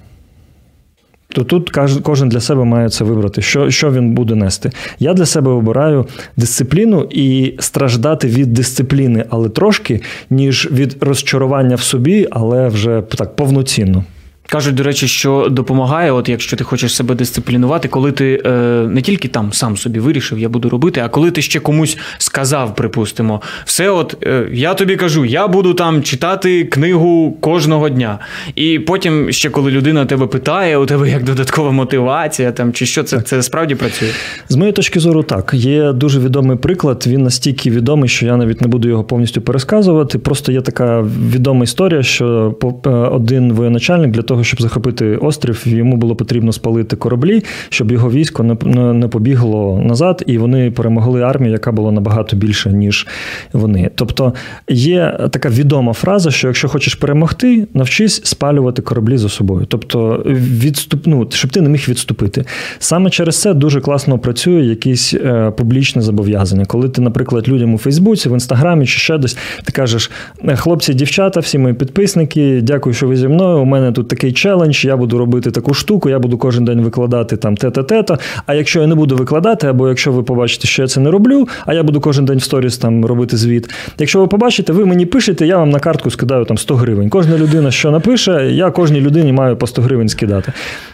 то 1.32 1.44
тут 1.44 1.70
кожен 2.02 2.28
для 2.28 2.40
себе 2.40 2.64
має 2.64 2.88
це 2.88 3.04
вибрати, 3.04 3.42
що 3.42 3.70
що 3.70 3.92
він 3.92 4.10
буде 4.10 4.34
нести. 4.34 4.70
Я 4.98 5.14
для 5.14 5.26
себе 5.26 5.50
обираю 5.50 6.06
дисципліну 6.36 7.08
і 7.10 7.54
страждати 7.58 8.28
від 8.28 8.52
дисципліни, 8.52 9.24
але 9.30 9.48
трошки, 9.48 10.00
ніж 10.30 10.68
від 10.72 10.96
розчарування 11.00 11.76
в 11.76 11.80
собі, 11.80 12.28
але 12.30 12.68
вже 12.68 13.02
так 13.16 13.36
повноцінно. 13.36 14.04
Кажуть, 14.48 14.74
до 14.74 14.82
речі, 14.82 15.08
що 15.08 15.48
допомагає, 15.50 16.12
от 16.12 16.28
якщо 16.28 16.56
ти 16.56 16.64
хочеш 16.64 16.94
себе 16.94 17.14
дисциплінувати, 17.14 17.88
коли 17.88 18.12
ти 18.12 18.42
е, 18.46 18.50
не 18.88 19.02
тільки 19.02 19.28
там 19.28 19.52
сам 19.52 19.76
собі 19.76 20.00
вирішив, 20.00 20.38
я 20.38 20.48
буду 20.48 20.68
робити, 20.68 21.00
а 21.04 21.08
коли 21.08 21.30
ти 21.30 21.42
ще 21.42 21.60
комусь 21.60 21.98
сказав, 22.18 22.74
припустимо, 22.74 23.42
все, 23.64 23.90
от 23.90 24.16
е, 24.26 24.48
я 24.52 24.74
тобі 24.74 24.96
кажу, 24.96 25.24
я 25.24 25.48
буду 25.48 25.74
там 25.74 26.02
читати 26.02 26.64
книгу 26.64 27.36
кожного 27.40 27.88
дня. 27.88 28.18
І 28.54 28.78
потім, 28.78 29.32
ще 29.32 29.50
коли 29.50 29.70
людина 29.70 30.06
тебе 30.06 30.26
питає, 30.26 30.76
у 30.78 30.86
тебе 30.86 31.10
як 31.10 31.24
додаткова 31.24 31.70
мотивація, 31.70 32.52
там 32.52 32.72
чи 32.72 32.86
що 32.86 33.02
це 33.02 33.20
це 33.20 33.42
справді 33.42 33.74
працює? 33.74 34.08
З 34.48 34.56
моєї 34.56 34.72
точки 34.72 35.00
зору, 35.00 35.22
так 35.22 35.50
є 35.54 35.92
дуже 35.92 36.20
відомий 36.20 36.56
приклад. 36.56 37.04
Він 37.06 37.22
настільки 37.22 37.70
відомий, 37.70 38.08
що 38.08 38.26
я 38.26 38.36
навіть 38.36 38.60
не 38.60 38.68
буду 38.68 38.88
його 38.88 39.04
повністю 39.04 39.40
пересказувати. 39.40 40.18
Просто 40.18 40.52
є 40.52 40.60
така 40.60 41.04
відома 41.32 41.64
історія, 41.64 42.02
що 42.02 42.54
е, 42.86 42.88
один 42.90 43.52
воєначальник 43.52 44.10
для 44.10 44.22
того, 44.22 44.41
щоб 44.44 44.62
захопити 44.62 45.16
острів, 45.16 45.62
йому 45.66 45.96
було 45.96 46.16
потрібно 46.16 46.52
спалити 46.52 46.96
кораблі, 46.96 47.44
щоб 47.68 47.92
його 47.92 48.10
військо 48.10 48.42
не 48.74 49.08
побігло 49.08 49.82
назад, 49.84 50.24
і 50.26 50.38
вони 50.38 50.70
перемогли 50.70 51.22
армію, 51.22 51.52
яка 51.52 51.72
була 51.72 51.92
набагато 51.92 52.36
більша, 52.36 52.70
ніж 52.70 53.06
вони. 53.52 53.90
Тобто 53.94 54.34
є 54.68 55.18
така 55.30 55.48
відома 55.48 55.92
фраза, 55.92 56.30
що 56.30 56.46
якщо 56.46 56.68
хочеш 56.68 56.94
перемогти, 56.94 57.66
навчись 57.74 58.24
спалювати 58.24 58.82
кораблі 58.82 59.16
за 59.16 59.28
собою. 59.28 59.66
Тобто, 59.68 60.22
відступ, 60.26 61.06
ну, 61.06 61.28
щоб 61.30 61.50
ти 61.50 61.60
не 61.60 61.68
міг 61.68 61.84
відступити. 61.88 62.44
Саме 62.78 63.10
через 63.10 63.40
це 63.40 63.54
дуже 63.54 63.80
класно 63.80 64.18
працює 64.18 64.62
якісь 64.62 65.14
е, 65.14 65.52
публічне 65.56 66.02
зобов'язання. 66.02 66.64
Коли 66.64 66.88
ти, 66.88 67.00
наприклад, 67.00 67.48
людям 67.48 67.74
у 67.74 67.78
Фейсбуці, 67.78 68.28
в 68.28 68.32
Інстаграмі 68.32 68.86
чи 68.86 68.98
ще 68.98 69.18
десь, 69.18 69.38
ти 69.64 69.72
кажеш: 69.72 70.10
хлопці, 70.54 70.94
дівчата, 70.94 71.40
всі 71.40 71.58
мої 71.58 71.74
підписники, 71.74 72.60
дякую, 72.62 72.94
що 72.94 73.06
ви 73.06 73.16
зі 73.16 73.28
мною. 73.28 73.58
У 73.58 73.64
мене 73.64 73.92
тут 73.92 74.08
такий 74.22 74.32
челендж, 74.32 74.84
я 74.84 74.96
буду 74.96 75.18
робити 75.18 75.50
таку 75.50 75.74
штуку, 75.74 76.10
я 76.10 76.18
буду 76.18 76.38
кожен 76.38 76.64
день 76.64 76.80
викладати 76.80 77.36
там 77.36 77.56
те-те-те-то. 77.56 78.18
А 78.46 78.54
якщо 78.54 78.80
я 78.80 78.86
не 78.86 78.94
буду 78.94 79.16
викладати, 79.16 79.66
або 79.66 79.88
якщо 79.88 80.12
ви 80.12 80.22
побачите, 80.22 80.68
що 80.68 80.82
я 80.82 80.88
це 80.88 81.00
не 81.00 81.10
роблю, 81.10 81.48
а 81.66 81.74
я 81.74 81.82
буду 81.82 82.00
кожен 82.00 82.24
день 82.24 82.38
в 82.38 82.42
сторіс 82.42 82.78
там 82.78 83.04
робити 83.04 83.36
звіт. 83.36 83.70
Якщо 83.98 84.20
ви 84.20 84.26
побачите, 84.26 84.72
ви 84.72 84.86
мені 84.86 85.06
пишете, 85.06 85.46
я 85.46 85.58
вам 85.58 85.70
на 85.70 85.78
картку 85.78 86.10
скидаю 86.10 86.44
там 86.44 86.58
100 86.58 86.74
гривень. 86.74 87.08
Кожна 87.08 87.38
людина, 87.38 87.70
що 87.70 87.90
напише, 87.90 88.50
я 88.52 88.70
кожній 88.70 89.00
людині 89.00 89.32
маю 89.32 89.56
по 89.56 89.66
100 89.66 89.82
гривень 89.82 90.08
скидати. 90.08 90.52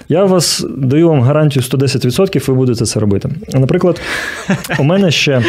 Я 0.08 0.24
вас 0.24 0.66
даю 0.76 1.08
вам 1.08 1.20
гарантію 1.20 1.62
110%, 1.62 2.46
ви 2.46 2.54
будете 2.54 2.84
це 2.84 3.00
робити. 3.00 3.30
Наприклад, 3.54 4.00
у 4.78 4.84
мене 4.84 5.10
ще 5.10 5.42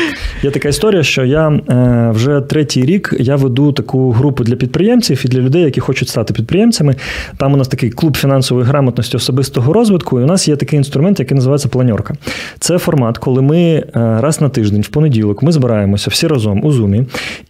є 0.44 0.52
така 0.52 0.70
історія, 0.70 1.04
що 1.04 1.26
я 1.26 1.48
е, 1.50 2.12
вже 2.16 2.42
третій 2.42 2.86
рік 2.86 3.16
я 3.20 3.36
веду 3.36 3.72
таку 3.72 4.12
групу 4.12 4.44
для 4.44 4.56
підприємців 4.56 5.22
і 5.26 5.28
для 5.28 5.40
людей, 5.40 5.62
які 5.62 5.80
хочуть 5.80 6.10
стати 6.10 6.34
підприємцями. 6.34 6.96
Там 7.38 7.54
у 7.54 7.58
нас 7.58 7.69
такий 7.70 7.90
клуб 7.90 8.18
фінансової 8.18 8.68
грамотності 8.68 9.18
особистого 9.18 9.74
розвитку, 9.74 10.20
і 10.20 10.24
у 10.24 10.26
нас 10.26 10.48
є 10.48 10.56
такий 10.56 10.78
інструмент, 10.78 11.20
який 11.20 11.36
називається 11.36 11.70
планьорка. 11.70 12.14
Це 12.60 12.78
формат, 12.78 13.18
коли 13.18 13.42
ми 13.42 13.60
е, 13.60 13.86
раз 13.94 14.42
на 14.42 14.50
тиждень, 14.50 14.82
в 14.82 14.88
понеділок, 14.88 15.44
ми 15.44 15.52
збираємося 15.52 16.10
всі 16.10 16.28
разом 16.28 16.66
у 16.66 16.72
зумі, 16.72 17.04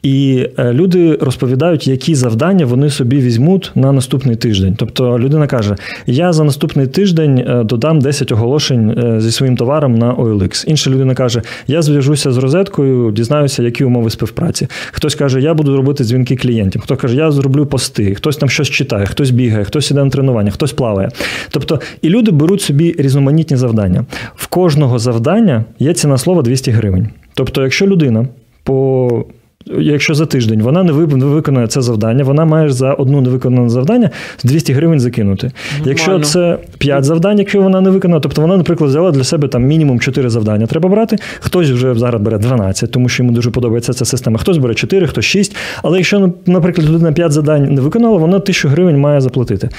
і 0.03 0.47
е, 0.57 0.73
люди 0.73 1.17
розповідають, 1.21 1.87
які 1.87 2.15
завдання 2.15 2.65
вони 2.65 2.89
собі 2.89 3.17
візьмуть 3.17 3.71
на 3.75 3.91
наступний 3.91 4.35
тиждень. 4.35 4.75
Тобто 4.77 5.19
людина 5.19 5.47
каже: 5.47 5.75
Я 6.05 6.33
за 6.33 6.43
наступний 6.43 6.87
тиждень 6.87 7.37
е, 7.37 7.63
додам 7.63 7.99
10 8.01 8.31
оголошень 8.31 9.15
зі 9.17 9.31
своїм 9.31 9.57
товаром 9.57 9.97
на 9.97 10.13
OLX. 10.13 10.65
Інша 10.67 10.89
людина 10.89 11.15
каже: 11.15 11.41
Я 11.67 11.81
зв'яжуся 11.81 12.31
з 12.31 12.37
розеткою, 12.37 13.11
дізнаюся, 13.11 13.63
які 13.63 13.83
умови 13.83 14.09
співпраці. 14.09 14.67
Хтось 14.91 15.15
каже, 15.15 15.41
я 15.41 15.53
буду 15.53 15.77
робити 15.77 16.03
дзвінки 16.03 16.35
клієнтів. 16.35 16.81
Хто 16.81 16.95
каже, 16.95 17.15
я 17.15 17.31
зроблю 17.31 17.65
пости, 17.65 18.15
хтось 18.15 18.37
там 18.37 18.49
щось 18.49 18.69
читає, 18.69 19.05
хтось 19.05 19.29
бігає, 19.29 19.63
хтось 19.63 19.91
іде 19.91 20.08
на 20.09 20.11
тренування, 20.11 20.51
хтось 20.51 20.73
плаває. 20.73 21.09
Тобто, 21.49 21.79
і 22.01 22.09
люди 22.09 22.31
беруть 22.31 22.61
собі 22.61 22.95
різноманітні 22.97 23.57
завдання. 23.57 24.05
В 24.35 24.47
кожного 24.47 24.99
завдання 24.99 25.65
є 25.79 25.93
ціна 25.93 26.17
слова 26.17 26.41
200 26.41 26.71
гривень. 26.71 27.09
Тобто, 27.33 27.63
якщо 27.63 27.87
людина 27.87 28.27
по 28.63 29.25
Якщо 29.65 30.13
за 30.13 30.25
тиждень 30.25 30.61
вона 30.61 30.83
не 30.83 30.91
виконує 30.91 31.67
це 31.67 31.81
завдання, 31.81 32.23
вона 32.23 32.45
має 32.45 32.69
за 32.69 32.93
одну 32.93 33.21
невиконане 33.21 33.69
завдання 33.69 34.09
200 34.43 34.73
гривень 34.73 34.99
закинути. 34.99 35.51
Нормально. 35.71 35.89
Якщо 35.89 36.19
це 36.19 36.57
5 36.77 37.03
завдань, 37.03 37.39
якщо 37.39 37.61
вона 37.61 37.81
не 37.81 37.89
виконала, 37.89 38.19
тобто 38.19 38.41
вона, 38.41 38.57
наприклад, 38.57 38.89
взяла 38.89 39.11
для 39.11 39.23
себе 39.23 39.47
там 39.47 39.63
мінімум 39.63 39.99
4 39.99 40.29
завдання. 40.29 40.67
Треба 40.67 40.89
брати. 40.89 41.15
Хтось 41.39 41.69
вже 41.69 41.95
зараз 41.95 42.21
бере 42.21 42.37
12, 42.37 42.91
тому 42.91 43.09
що 43.09 43.23
йому 43.23 43.35
дуже 43.35 43.51
подобається 43.51 43.93
ця 43.93 44.05
система. 44.05 44.37
Хтось 44.37 44.57
бере 44.57 44.73
4, 44.73 45.07
хтось 45.07 45.25
6. 45.25 45.55
Але 45.83 45.97
якщо, 45.97 46.33
наприклад, 46.45 46.89
людина 46.89 47.11
5 47.11 47.31
завдань 47.31 47.73
не 47.73 47.81
виконала, 47.81 48.17
вона 48.17 48.37
1000 48.37 48.67
гривень 48.67 48.97
має 48.97 49.21
заплатити. 49.21 49.69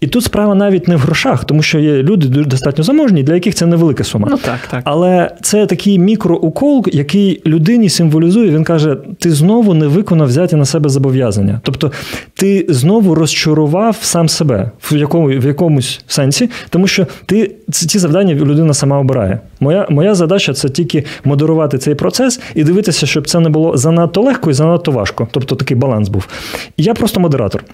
І 0.00 0.06
тут 0.06 0.24
справа 0.24 0.54
навіть 0.54 0.88
не 0.88 0.96
в 0.96 1.00
грошах, 1.00 1.44
тому 1.44 1.62
що 1.62 1.78
є 1.78 2.02
люди 2.02 2.28
достатньо 2.28 2.84
заможні, 2.84 3.22
для 3.22 3.34
яких 3.34 3.54
це 3.54 3.66
невелика 3.66 4.04
сума. 4.04 4.28
Ну 4.30 4.36
так, 4.36 4.58
так. 4.70 4.80
Але 4.84 5.30
це 5.42 5.66
такий 5.66 5.98
мікроукол, 5.98 6.84
який 6.92 7.42
людині 7.46 7.88
символізує. 7.88 8.50
Він 8.50 8.64
каже 8.64 8.96
ти 9.18 9.30
знову 9.30 9.74
не 9.74 9.86
виконав 9.86 10.28
взяті 10.28 10.56
на 10.56 10.64
себе 10.64 10.88
зобов'язання. 10.88 11.60
Тобто 11.62 11.92
ти 12.34 12.66
знову 12.68 13.14
розчарував 13.14 13.96
сам 14.00 14.28
себе 14.28 14.70
в 14.90 14.96
якому, 14.96 15.26
в 15.26 15.44
якомусь 15.44 16.00
сенсі, 16.06 16.50
тому 16.70 16.86
що 16.86 17.06
ти 17.26 17.54
ці 17.70 17.98
завдання 17.98 18.34
людина 18.34 18.74
сама 18.74 18.98
обирає. 18.98 19.40
Моя 19.60 19.86
моя 19.90 20.14
задача 20.14 20.52
це 20.52 20.68
тільки 20.68 21.04
модерувати 21.24 21.78
цей 21.78 21.94
процес 21.94 22.40
і 22.54 22.64
дивитися, 22.64 23.06
щоб 23.06 23.28
це 23.28 23.40
не 23.40 23.48
було 23.48 23.76
занадто 23.76 24.22
легко 24.22 24.50
і 24.50 24.54
занадто 24.54 24.92
важко. 24.92 25.28
Тобто 25.30 25.54
такий 25.54 25.76
баланс 25.76 26.08
був. 26.08 26.28
Я 26.76 26.94
просто 26.94 27.20
модератор. 27.20 27.64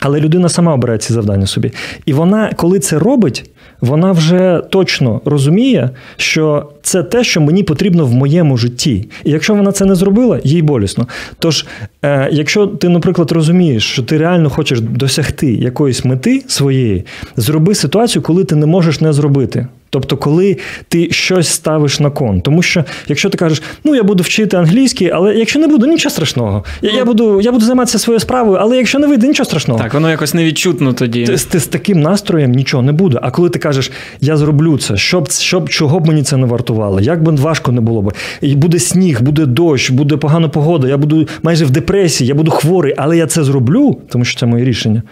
Але 0.00 0.20
людина 0.20 0.48
сама 0.48 0.74
обирає 0.74 0.98
ці 0.98 1.12
завдання 1.12 1.46
собі. 1.46 1.72
І 2.06 2.12
вона, 2.12 2.52
коли 2.56 2.78
це 2.78 2.98
робить, 2.98 3.50
вона 3.82 4.12
вже 4.12 4.62
точно 4.70 5.20
розуміє, 5.24 5.90
що 6.16 6.70
це 6.82 7.02
те, 7.02 7.24
що 7.24 7.40
мені 7.40 7.62
потрібно 7.62 8.06
в 8.06 8.14
моєму 8.14 8.56
житті. 8.56 9.08
І 9.24 9.30
якщо 9.30 9.54
вона 9.54 9.72
це 9.72 9.84
не 9.84 9.94
зробила, 9.94 10.40
їй 10.44 10.62
болісно. 10.62 11.06
Тож, 11.38 11.66
е, 12.02 12.28
якщо 12.32 12.66
ти, 12.66 12.88
наприклад, 12.88 13.32
розумієш, 13.32 13.84
що 13.84 14.02
ти 14.02 14.18
реально 14.18 14.50
хочеш 14.50 14.80
досягти 14.80 15.52
якоїсь 15.52 16.04
мети 16.04 16.42
своєї, 16.46 17.04
зроби 17.36 17.74
ситуацію, 17.74 18.22
коли 18.22 18.44
ти 18.44 18.56
не 18.56 18.66
можеш 18.66 19.00
не 19.00 19.12
зробити. 19.12 19.66
Тобто, 19.92 20.16
коли 20.16 20.56
ти 20.88 21.10
щось 21.10 21.48
ставиш 21.48 22.00
на 22.00 22.10
кон. 22.10 22.40
Тому 22.40 22.62
що, 22.62 22.84
якщо 23.08 23.30
ти 23.30 23.38
кажеш, 23.38 23.62
ну 23.84 23.94
я 23.94 24.02
буду 24.02 24.22
вчити 24.22 24.56
англійський, 24.56 25.10
але 25.10 25.34
якщо 25.34 25.58
не 25.58 25.66
буду, 25.68 25.86
нічого 25.86 26.10
страшного. 26.10 26.64
Я 26.82 26.92
я, 26.92 27.04
буду 27.04 27.40
я 27.40 27.52
буду 27.52 27.64
займатися 27.64 27.98
своєю 27.98 28.20
справою, 28.20 28.58
але 28.60 28.76
якщо 28.76 28.98
не 28.98 29.06
вийде, 29.06 29.28
нічого 29.28 29.44
страшного. 29.44 29.80
Так, 29.80 29.94
воно 29.94 30.10
якось 30.10 30.34
невідчутно 30.34 30.92
тоді. 30.92 31.24
Ти, 31.24 31.36
ти 31.36 31.60
з 31.60 31.66
таким 31.66 32.00
настроєм 32.00 32.52
нічого 32.52 32.82
не 32.82 32.92
буде. 32.92 33.18
А 33.22 33.30
коли 33.30 33.50
ти 33.50 33.58
кажеш, 33.58 33.90
я 34.20 34.36
зроблю 34.36 34.78
це, 34.78 34.96
щоб 34.96 35.30
щоб 35.30 35.68
чого 35.68 36.00
б 36.00 36.06
мені 36.06 36.22
це 36.22 36.36
не 36.36 36.46
вартувало, 36.46 37.00
як 37.00 37.22
би 37.22 37.32
важко 37.32 37.72
не 37.72 37.80
було 37.80 38.02
б. 38.02 38.12
І 38.40 38.56
буде 38.56 38.78
сніг, 38.78 39.22
буде 39.22 39.46
дощ, 39.46 39.90
буде 39.90 40.16
погана 40.16 40.48
погода, 40.48 40.88
я 40.88 40.96
буду 40.96 41.28
майже 41.42 41.64
в 41.64 41.70
депресії, 41.70 42.28
я 42.28 42.34
буду 42.34 42.50
хворий, 42.50 42.94
але 42.96 43.16
я 43.16 43.26
це 43.26 43.44
зроблю, 43.44 43.98
тому 44.08 44.24
що 44.24 44.40
це 44.40 44.46
моє 44.46 44.64
рішення. 44.64 45.02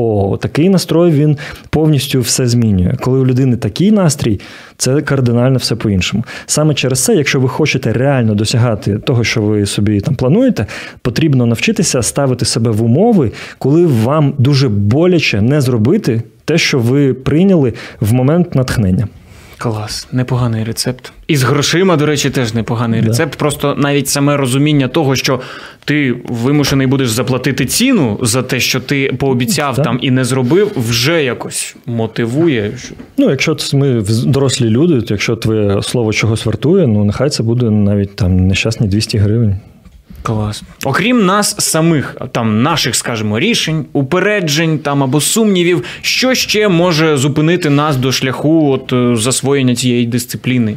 О, 0.00 0.38
такий 0.40 0.68
настрой 0.68 1.10
він 1.10 1.36
повністю 1.70 2.20
все 2.20 2.46
змінює. 2.46 2.94
Коли 3.00 3.18
у 3.18 3.26
людини 3.26 3.56
такий 3.56 3.92
настрій, 3.92 4.40
це 4.76 5.02
кардинально 5.02 5.58
все 5.58 5.76
по-іншому. 5.76 6.24
Саме 6.46 6.74
через 6.74 7.04
це, 7.04 7.14
якщо 7.14 7.40
ви 7.40 7.48
хочете 7.48 7.92
реально 7.92 8.34
досягати 8.34 8.98
того, 8.98 9.24
що 9.24 9.42
ви 9.42 9.66
собі 9.66 10.00
там 10.00 10.14
плануєте, 10.14 10.66
потрібно 11.02 11.46
навчитися 11.46 12.02
ставити 12.02 12.44
себе 12.44 12.70
в 12.70 12.82
умови, 12.82 13.32
коли 13.58 13.86
вам 13.86 14.34
дуже 14.38 14.68
боляче 14.68 15.40
не 15.40 15.60
зробити 15.60 16.22
те, 16.44 16.58
що 16.58 16.78
ви 16.78 17.14
прийняли 17.14 17.72
в 18.00 18.12
момент 18.12 18.54
натхнення. 18.54 19.08
Клас, 19.58 20.08
непоганий 20.12 20.64
рецепт. 20.64 21.12
І 21.28 21.36
з 21.36 21.42
грошима, 21.42 21.96
до 21.96 22.06
речі, 22.06 22.30
теж 22.30 22.54
непоганий 22.54 23.00
да. 23.00 23.06
рецепт. 23.06 23.38
Просто 23.38 23.74
навіть 23.78 24.08
саме 24.08 24.36
розуміння 24.36 24.88
того, 24.88 25.16
що 25.16 25.40
ти 25.84 26.14
вимушений 26.28 26.86
будеш 26.86 27.10
заплатити 27.10 27.66
ціну 27.66 28.18
за 28.22 28.42
те, 28.42 28.60
що 28.60 28.80
ти 28.80 29.12
пообіцяв 29.18 29.76
так. 29.76 29.84
там 29.84 29.98
і 30.02 30.10
не 30.10 30.24
зробив, 30.24 30.72
вже 30.76 31.24
якось 31.24 31.76
мотивує. 31.86 32.72
Ну, 33.16 33.30
якщо 33.30 33.56
ми 33.72 34.04
дорослі 34.26 34.70
люди, 34.70 35.02
то 35.02 35.14
якщо 35.14 35.36
твоє 35.36 35.82
слово 35.82 36.12
чогось 36.12 36.46
вартує, 36.46 36.86
ну 36.86 37.04
нехай 37.04 37.30
це 37.30 37.42
буде 37.42 37.70
навіть 37.70 38.16
там 38.16 38.46
нещасні 38.46 38.88
200 38.88 39.18
гривень. 39.18 39.56
Клас. 40.28 40.62
Окрім 40.84 41.26
нас 41.26 41.56
самих, 41.58 42.16
там 42.32 42.62
наших, 42.62 42.94
скажімо, 42.94 43.38
рішень, 43.38 43.84
упереджень 43.92 44.78
там 44.78 45.02
або 45.02 45.20
сумнівів, 45.20 45.84
що 46.00 46.34
ще 46.34 46.68
може 46.68 47.16
зупинити 47.16 47.70
нас 47.70 47.96
до 47.96 48.12
шляху 48.12 48.70
от 48.70 48.92
е, 48.92 49.16
засвоєння 49.16 49.74
цієї 49.74 50.06
дисципліни? 50.06 50.76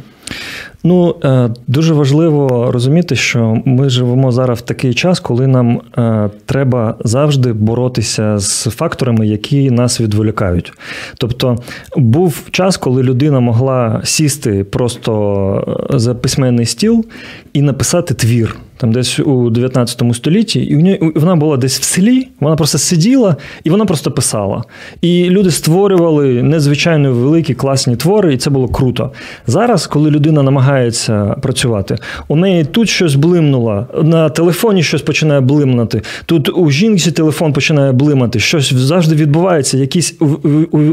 Ну 0.84 1.16
е, 1.24 1.50
дуже 1.66 1.94
важливо 1.94 2.72
розуміти, 2.72 3.16
що 3.16 3.62
ми 3.64 3.88
живемо 3.88 4.32
зараз 4.32 4.58
в 4.58 4.62
такий 4.62 4.94
час, 4.94 5.20
коли 5.20 5.46
нам 5.46 5.80
е, 5.98 6.30
треба 6.46 6.94
завжди 7.04 7.52
боротися 7.52 8.38
з 8.38 8.64
факторами, 8.64 9.26
які 9.26 9.70
нас 9.70 10.00
відволікають. 10.00 10.72
Тобто 11.18 11.58
був 11.96 12.42
час, 12.50 12.76
коли 12.76 13.02
людина 13.02 13.40
могла 13.40 14.00
сісти 14.04 14.64
просто 14.64 15.88
за 15.90 16.14
письменний 16.14 16.66
стіл 16.66 17.04
і 17.52 17.62
написати 17.62 18.14
твір 18.14 18.56
там 18.82 18.92
десь 18.92 19.18
у 19.18 19.50
19 19.50 20.02
столітті, 20.14 20.60
і 20.60 20.76
в 20.76 20.78
неї 20.78 21.12
вона 21.14 21.36
була 21.36 21.56
десь 21.56 21.80
в 21.80 21.82
селі, 21.82 22.28
вона 22.40 22.56
просто 22.56 22.78
сиділа 22.78 23.36
і 23.64 23.70
вона 23.70 23.84
просто 23.84 24.10
писала. 24.10 24.64
І 25.00 25.24
люди 25.30 25.50
створювали 25.50 26.42
незвичайно 26.42 27.12
великі 27.12 27.54
класні 27.54 27.96
твори, 27.96 28.34
і 28.34 28.36
це 28.36 28.50
було 28.50 28.68
круто. 28.68 29.12
Зараз, 29.46 29.86
коли 29.86 30.10
людина 30.10 30.42
намагається 30.42 31.36
працювати, 31.42 31.98
у 32.28 32.36
неї 32.36 32.64
тут 32.64 32.88
щось 32.88 33.14
блимнуло, 33.14 33.86
на 34.02 34.28
телефоні 34.28 34.82
щось 34.82 35.02
починає 35.02 35.40
блимнути, 35.40 36.02
тут 36.26 36.58
у 36.58 36.70
жінці 36.70 37.12
телефон 37.12 37.52
починає 37.52 37.92
блимати, 37.92 38.40
щось 38.40 38.72
завжди 38.72 39.14
відбувається, 39.14 39.78
якісь 39.78 40.14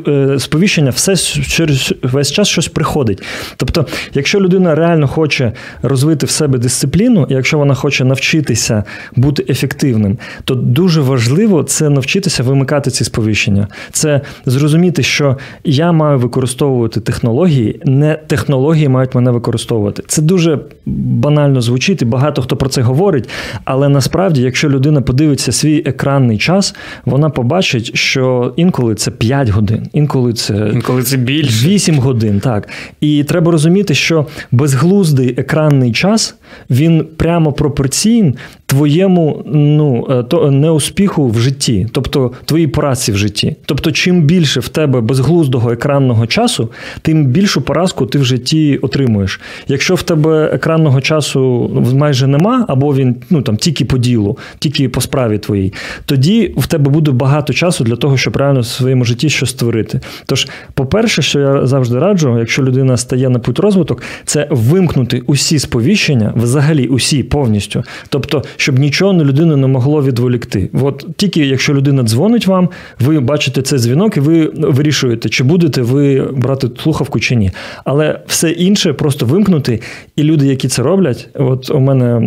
е, 0.08 0.40
сповіщення, 0.40 0.90
все 0.90 1.16
через 1.44 1.94
весь 2.04 2.32
час 2.32 2.48
щось 2.48 2.68
приходить. 2.68 3.24
Тобто, 3.58 3.86
якщо 4.14 4.40
людина 4.40 4.76
реально 4.76 5.08
хоче 5.08 5.54
розвити 5.82 6.26
в 6.26 6.30
себе 6.30 6.58
дисципліну, 6.58 7.28
якщо 7.30 7.58
вона 7.58 7.76
хоче 7.80 8.06
навчитися 8.06 8.84
бути 9.16 9.46
ефективним, 9.50 10.18
то 10.44 10.56
дуже 10.56 11.02
важливо 11.02 11.64
це 11.64 11.90
навчитися 11.90 12.44
вимикати 12.44 12.92
ці 12.92 13.04
сповіщення. 13.04 13.68
Це 13.92 14.22
зрозуміти, 14.46 15.04
що 15.04 15.38
я 15.64 15.92
маю 15.92 16.20
використовувати 16.20 17.00
технології, 17.00 17.82
не 17.86 18.16
технології 18.28 18.90
мають 18.90 19.16
мене 19.16 19.32
використовувати. 19.32 20.04
Це 20.08 20.22
дуже 20.22 20.60
банально 20.86 21.62
звучить, 21.62 22.02
і 22.02 22.06
багато 22.06 22.42
хто 22.42 22.56
про 22.56 22.70
це 22.70 22.82
говорить. 22.82 23.30
Але 23.64 23.90
насправді, 23.90 24.42
якщо 24.42 24.70
людина 24.70 25.02
подивиться 25.02 25.52
свій 25.52 25.84
екранний 25.86 26.38
час, 26.38 26.76
вона 27.06 27.30
побачить, 27.30 27.96
що 27.96 28.54
інколи 28.56 28.96
це 28.96 29.12
5 29.12 29.50
годин, 29.50 29.90
інколи 29.94 30.34
це 30.34 30.72
інколи 30.74 31.04
це 31.04 31.18
більше 31.18 31.68
8 31.68 32.00
годин. 32.00 32.40
Так 32.40 32.68
і 33.02 33.24
треба 33.24 33.52
розуміти, 33.52 33.96
що 33.96 34.26
безглуздий 34.52 35.36
екранний 35.38 35.92
час 35.92 36.36
він 36.70 37.08
прямо 37.18 37.54
пропорційний 37.54 38.36
твоєму 38.70 39.44
ну, 39.46 40.08
е, 40.10 40.24
то, 40.24 40.52
неуспіху 40.52 41.30
в 41.30 41.40
житті, 41.40 41.88
тобто 41.92 42.32
твоїй 42.46 42.68
праці 42.68 43.12
в 43.12 43.18
житті. 43.18 43.56
Тобто, 43.66 43.92
чим 43.92 44.22
більше 44.22 44.60
в 44.60 44.68
тебе 44.68 45.02
безглуздого 45.02 45.72
екранного 45.72 46.28
часу, 46.28 46.70
тим 47.02 47.26
більшу 47.26 47.62
поразку 47.62 48.06
ти 48.06 48.20
в 48.20 48.26
житті 48.26 48.80
отримуєш. 48.82 49.40
Якщо 49.68 49.96
в 49.96 50.04
тебе 50.04 50.50
екранного 50.54 51.02
часу 51.02 51.72
майже 51.94 52.28
нема, 52.28 52.66
або 52.68 52.96
він 52.96 53.16
ну 53.30 53.42
там 53.42 53.58
тільки 53.58 53.86
по 53.86 53.98
ділу, 53.98 54.38
тільки 54.60 54.90
по 54.90 55.02
справі 55.02 55.38
твоїй, 55.38 55.74
тоді 56.06 56.54
в 56.58 56.68
тебе 56.68 56.92
буде 56.92 57.12
багато 57.12 57.54
часу 57.54 57.84
для 57.84 57.96
того, 57.96 58.18
щоб 58.18 58.38
реально 58.38 58.60
в 58.60 58.66
своєму 58.66 59.06
житті 59.06 59.30
щось 59.30 59.50
створити. 59.50 60.02
Тож, 60.26 60.48
по-перше, 60.74 61.22
що 61.22 61.40
я 61.40 61.68
завжди 61.68 62.00
раджу, 62.00 62.40
якщо 62.40 62.64
людина 62.64 62.98
стає 62.98 63.30
на 63.30 63.40
путь 63.40 63.60
розвиток, 63.60 64.02
це 64.26 64.48
вимкнути 64.50 65.22
усі 65.26 65.60
сповіщення, 65.60 66.34
взагалі 66.36 66.88
усі 66.88 67.24
повністю. 67.24 67.84
Тобто, 68.10 68.44
щоб 68.60 68.80
нічого 68.80 69.14
на 69.14 69.24
людину 69.24 69.58
не 69.58 69.68
могло 69.68 70.04
відволікти. 70.04 70.70
От 70.82 71.06
тільки 71.16 71.46
якщо 71.46 71.74
людина 71.74 72.04
дзвонить 72.04 72.48
вам, 72.48 72.70
ви 73.00 73.20
бачите 73.20 73.62
цей 73.62 73.80
дзвінок, 73.80 74.18
і 74.18 74.20
ви 74.20 74.52
вирішуєте, 74.56 75.30
чи 75.30 75.44
будете 75.44 75.82
ви 75.82 76.22
брати 76.22 76.68
слухавку 76.84 77.20
чи 77.20 77.36
ні. 77.36 77.52
Але 77.86 78.20
все 78.28 78.50
інше 78.50 78.94
просто 78.94 79.26
вимкнути, 79.26 79.82
і 80.16 80.24
люди, 80.24 80.48
які 80.48 80.68
це 80.68 80.84
роблять, 80.84 81.30
от 81.34 81.70
у 81.70 81.80
мене. 81.80 82.22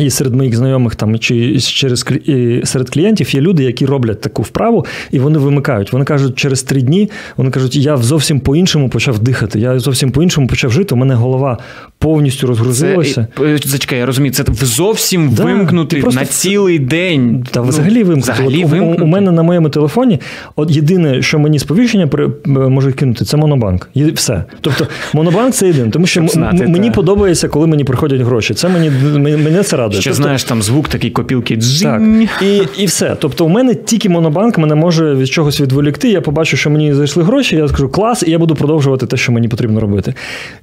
І 0.00 0.10
серед 0.10 0.34
моїх 0.34 0.56
знайомих 0.56 0.94
там 0.94 1.18
чи 1.18 1.60
через 1.60 2.06
і 2.24 2.60
серед 2.64 2.90
клієнтів 2.90 3.34
є 3.34 3.40
люди, 3.40 3.64
які 3.64 3.86
роблять 3.86 4.20
таку 4.20 4.42
вправу, 4.42 4.86
і 5.10 5.18
вони 5.18 5.38
вимикають. 5.38 5.92
Вони 5.92 6.04
кажуть, 6.04 6.34
через 6.34 6.62
три 6.62 6.82
дні 6.82 7.10
вони 7.36 7.50
кажуть, 7.50 7.76
я 7.76 7.96
зовсім 7.96 8.40
по-іншому 8.40 8.88
почав 8.88 9.18
дихати. 9.18 9.58
Я 9.60 9.78
зовсім 9.78 10.10
по-іншому 10.10 10.46
почав 10.46 10.72
жити. 10.72 10.94
У 10.94 10.98
мене 10.98 11.14
голова 11.14 11.58
повністю 11.98 12.40
Це, 12.40 12.46
розгрузилася. 12.46 13.26
е, 13.40 13.58
зачекай, 13.64 13.98
я 13.98 14.06
розумію, 14.06 14.32
це 14.32 14.44
зовсім 14.62 15.30
Да, 15.34 15.44
вимкнути 15.44 15.96
просто 15.96 16.20
на 16.20 16.26
цілий 16.26 16.78
день. 16.78 17.46
Та 17.50 17.60
Ну, 17.60 17.68
взагалі 17.68 18.04
вимкнути. 18.04 18.32
Взагалі 18.32 18.64
От 18.64 18.72
у- 18.72 19.02
у, 19.02 19.04
у 19.04 19.06
мене 19.06 19.30
на 19.30 19.42
моєму 19.42 19.68
телефоні, 19.68 20.20
от 20.56 20.70
єдине, 20.70 21.22
що 21.22 21.38
мені 21.38 21.58
сповіщення 21.58 22.06
при- 22.06 22.30
може 22.46 22.92
кинути, 22.92 23.24
це 23.24 23.36
монобанк. 23.36 23.88
І 23.94 24.04
все. 24.04 24.44
Тобто, 24.60 24.86
монобанк 25.14 25.54
це 25.54 25.66
єдине, 25.66 25.90
тому 25.90 26.06
що 26.06 26.28
знати, 26.28 26.66
мені 26.66 26.88
та. 26.88 26.94
подобається, 26.94 27.48
коли 27.48 27.66
мені 27.66 27.84
приходять 27.84 28.20
гроші. 28.20 28.54
Це 28.54 28.68
мені 28.68 28.90
мене 29.36 29.62
це 29.62 29.76
радує. 29.82 30.00
Ще 30.00 30.10
Тобто, 30.10 30.22
знаєш, 30.22 30.44
там 30.44 30.62
звук 30.62 30.88
такий 30.88 31.10
копілки. 31.10 31.58
Так, 31.82 32.02
і, 32.42 32.62
і 32.82 32.86
все. 32.86 33.16
Тобто, 33.18 33.44
у 33.44 33.48
мене 33.48 33.74
тільки 33.74 34.08
монобанк 34.08 34.58
мене 34.58 34.74
може 34.74 35.14
від 35.14 35.28
чогось 35.28 35.60
відволікти. 35.60 36.10
Я 36.10 36.20
побачу, 36.20 36.56
що 36.56 36.70
мені 36.70 36.94
зайшли 36.94 37.22
гроші, 37.22 37.56
я 37.56 37.68
скажу 37.68 37.88
клас, 37.88 38.22
і 38.22 38.30
я 38.30 38.38
буду 38.38 38.54
продовжувати 38.54 39.06
те, 39.06 39.16
що 39.16 39.32
мені 39.32 39.48
потрібно 39.48 39.80
робити. 39.80 40.14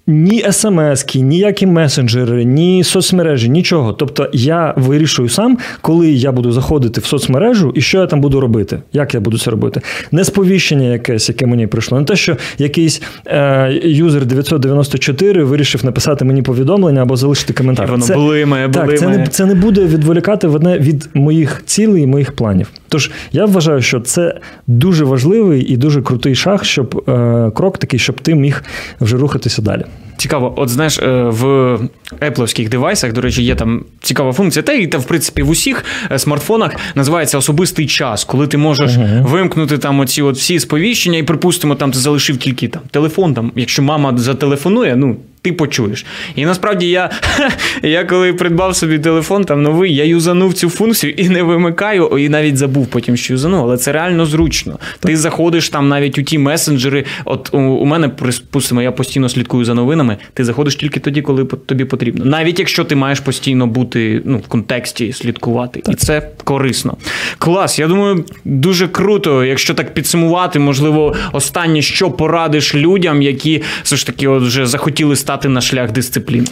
Ні 0.08 0.44
смс-ки, 0.52 1.20
ніякі 1.20 1.66
месенджери, 1.66 2.46
ні 2.46 2.84
соцмережі, 2.84 3.50
нічого. 3.50 3.94
Тобто 3.94 4.30
я 4.34 4.74
вирішую 4.78 5.30
сам, 5.30 5.58
коли 5.82 6.12
я 6.12 6.32
буду 6.32 6.52
заходити 6.52 7.02
в 7.02 7.06
соцмережу 7.06 7.72
і 7.76 7.82
що 7.82 7.98
я 7.98 8.08
там 8.08 8.22
буду 8.22 8.40
робити. 8.40 8.82
Як 8.94 9.14
я 9.14 9.20
буду 9.20 9.38
це 9.38 9.52
робити? 9.52 9.82
Не 10.12 10.24
сповіщення 10.24 10.88
якесь, 10.88 11.30
яке 11.30 11.46
мені 11.46 11.68
прийшло, 11.68 12.00
не 12.00 12.06
те, 12.06 12.16
що 12.16 12.38
якийсь 12.58 13.02
е, 13.28 13.80
юзер 13.84 14.26
994 14.26 15.44
вирішив 15.44 15.86
написати 15.86 16.26
мені 16.26 16.42
повідомлення 16.42 17.02
або 17.02 17.16
залишити 17.16 17.54
коментар. 17.54 17.92
Воно 17.92 18.06
Це- 18.06 18.16
блимає, 18.16 18.70
так, 18.70 18.90
це 18.90 18.96
блимає. 18.96 19.09
Не, 19.18 19.28
це 19.28 19.46
не 19.46 19.56
буде 19.56 19.86
відволікати 19.86 20.48
одне 20.48 20.80
від 20.80 21.10
моїх 21.14 21.64
цілей 21.66 22.04
і 22.04 22.08
моїх 22.08 22.32
планів. 22.32 22.72
Тож 22.90 23.12
я 23.32 23.46
вважаю, 23.46 23.82
що 23.82 24.00
це 24.00 24.36
дуже 24.68 25.06
важливий 25.06 25.62
і 25.62 25.78
дуже 25.78 26.02
крутий 26.02 26.36
шаг, 26.36 26.66
щоб 26.66 27.04
е, 27.10 27.52
крок 27.56 27.78
такий, 27.78 28.00
щоб 28.00 28.22
ти 28.22 28.36
міг 28.36 28.64
вже 29.02 29.18
рухатися 29.18 29.62
далі. 29.62 29.84
Цікаво, 30.18 30.54
от 30.58 30.70
знаєш, 30.70 31.00
е, 31.00 31.24
в 31.24 31.44
Apple 32.22 32.70
девайсах, 32.70 33.14
до 33.14 33.22
речі, 33.22 33.44
є 33.44 33.56
там 33.56 33.86
цікава 34.02 34.34
функція, 34.34 34.64
та 34.64 34.74
і 34.74 34.88
та, 34.88 34.98
в 34.98 35.06
принципі 35.06 35.42
в 35.42 35.50
усіх 35.50 35.86
е, 36.12 36.20
смартфонах 36.20 36.76
називається 36.96 37.38
особистий 37.38 37.88
час, 37.88 38.24
коли 38.24 38.48
ти 38.48 38.58
можеш 38.58 38.98
Мгм. 38.98 39.24
вимкнути 39.24 39.78
там 39.78 40.00
оці 40.00 40.22
от 40.22 40.36
всі 40.36 40.60
сповіщення, 40.60 41.18
і 41.18 41.24
припустимо, 41.24 41.76
там 41.76 41.92
ти 41.92 42.00
залишив 42.00 42.38
тільки 42.38 42.68
там 42.68 42.82
телефон. 42.92 43.34
Там, 43.34 43.52
якщо 43.56 43.84
мама 43.84 44.18
зателефонує, 44.18 44.96
ну. 44.96 45.16
Ти 45.42 45.54
почуєш. 45.54 46.06
І 46.36 46.46
насправді 46.46 46.90
я, 46.90 47.10
я 47.84 48.04
коли 48.04 48.34
придбав 48.34 48.76
собі 48.76 49.00
телефон 49.00 49.44
там 49.44 49.64
новий, 49.64 49.96
я 49.96 50.04
юзанув 50.04 50.54
цю 50.54 50.70
функцію 50.70 51.14
і 51.14 51.30
не 51.30 51.44
вимикаю, 51.44 52.08
і 52.18 52.30
навіть 52.30 52.58
забув 52.58 52.88
потім, 52.88 53.18
що 53.18 53.34
юзанув, 53.34 53.64
але 53.64 53.78
це 53.78 53.92
реально 53.92 54.26
зручно. 54.26 54.80
Ти 55.00 55.18
заходиш 55.18 55.70
там 55.70 55.90
навіть 55.90 56.18
у 56.18 56.22
ті 56.22 56.38
месенджери. 56.38 57.06
От 57.26 57.50
у, 57.54 57.58
у 57.58 57.86
мене, 57.86 58.10
припустимо, 58.10 58.82
я 58.82 58.92
постійно 58.92 59.30
слідкую 59.30 59.66
за 59.66 59.74
новинами. 59.74 60.18
Ти 60.34 60.46
заходиш 60.46 60.76
тільки 60.76 61.00
тоді, 61.00 61.22
коли 61.22 61.46
тобі 61.46 61.86
потрібно. 61.86 62.26
Навіть 62.26 62.60
якщо 62.60 62.84
ти 62.84 62.96
маєш 62.96 63.20
постійно 63.20 63.68
бути 63.68 64.22
ну, 64.26 64.38
в 64.38 64.48
контексті 64.48 65.14
слідкувати. 65.14 65.84
І 65.90 65.94
це 65.94 66.30
корисно. 66.44 66.98
Клас, 67.38 67.80
я 67.80 67.88
думаю, 67.88 68.26
дуже 68.46 68.88
круто, 68.88 69.44
якщо 69.44 69.74
так 69.74 69.94
підсумувати, 69.94 70.60
можливо, 70.60 71.16
останнє, 71.32 71.82
що 71.82 72.12
порадиш 72.12 72.76
людям, 72.76 73.22
які 73.22 73.62
все 73.84 73.96
ж 73.96 74.06
таки 74.06 74.28
от 74.28 74.44
вже 74.44 74.66
захотіли 74.66 75.16
стати 75.16 75.29
на 75.50 75.62
шлях 75.62 75.92
дисципліни. 75.92 76.48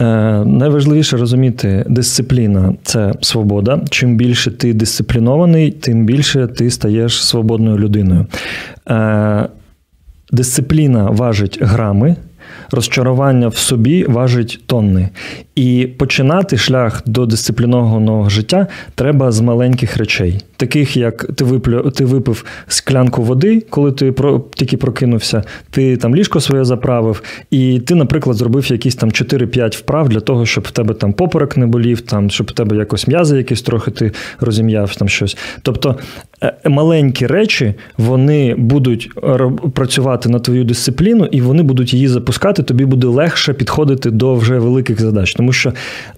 Е, 0.00 0.04
найважливіше 0.44 1.16
розуміти, 1.16 1.84
дисципліна 1.88 2.74
це 2.82 3.12
свобода. 3.20 3.80
Чим 3.90 4.16
більше 4.16 4.50
ти 4.50 4.74
дисциплінований, 4.74 5.70
тим 5.70 6.06
більше 6.06 6.46
ти 6.46 6.70
стаєш 6.70 7.24
свободною 7.24 7.78
людиною. 7.78 8.26
Е, 8.90 9.48
дисципліна 10.32 11.10
важить 11.10 11.58
грами. 11.62 12.16
Розчарування 12.70 13.48
в 13.48 13.56
собі 13.56 14.04
важить 14.04 14.60
тонни. 14.66 15.08
І 15.54 15.88
починати 15.98 16.56
шлях 16.56 17.02
до 17.06 17.26
дисциплінованого 17.26 18.28
життя 18.28 18.66
треба 18.94 19.32
з 19.32 19.40
маленьких 19.40 19.96
речей, 19.96 20.40
таких 20.58 20.96
як 20.96 21.24
ти 21.24 21.44
виплю, 21.44 21.90
ти 21.90 22.04
випив 22.04 22.44
склянку 22.68 23.22
води, 23.22 23.66
коли 23.70 23.92
ти 23.92 24.12
про, 24.12 24.44
тільки 24.54 24.76
прокинувся, 24.76 25.42
ти 25.70 25.96
там 25.96 26.16
ліжко 26.16 26.40
своє 26.40 26.64
заправив, 26.64 27.22
і 27.50 27.80
ти, 27.80 27.94
наприклад, 27.94 28.36
зробив 28.36 28.72
якісь 28.72 28.94
там 28.94 29.10
4-5 29.10 29.78
вправ 29.78 30.08
для 30.08 30.20
того, 30.20 30.46
щоб 30.46 30.64
в 30.64 30.70
тебе 30.70 30.94
там 30.94 31.12
поперек 31.12 31.56
не 31.56 31.66
болів, 31.66 32.00
там, 32.00 32.30
щоб 32.30 32.46
в 32.46 32.52
тебе 32.52 32.76
якось 32.76 33.08
м'язи 33.08 33.36
якісь 33.36 33.62
трохи 33.62 33.90
ти 33.90 34.12
розім'яв 34.40 34.96
там 34.96 35.08
щось. 35.08 35.36
Тобто 35.62 35.96
е, 36.42 36.54
маленькі 36.64 37.26
речі 37.26 37.74
вони 37.98 38.54
будуть 38.54 39.10
працювати 39.74 40.28
на 40.28 40.38
твою 40.38 40.64
дисципліну, 40.64 41.24
і 41.24 41.40
вони 41.40 41.62
будуть 41.62 41.94
її 41.94 42.08
запускати. 42.08 42.62
Тобі 42.62 42.84
буде 42.84 43.06
легше 43.06 43.52
підходити 43.52 44.10
до 44.10 44.34
вже 44.34 44.58
великих 44.58 45.00
задач, 45.00 45.34
тому 45.34 45.52
що 45.52 45.72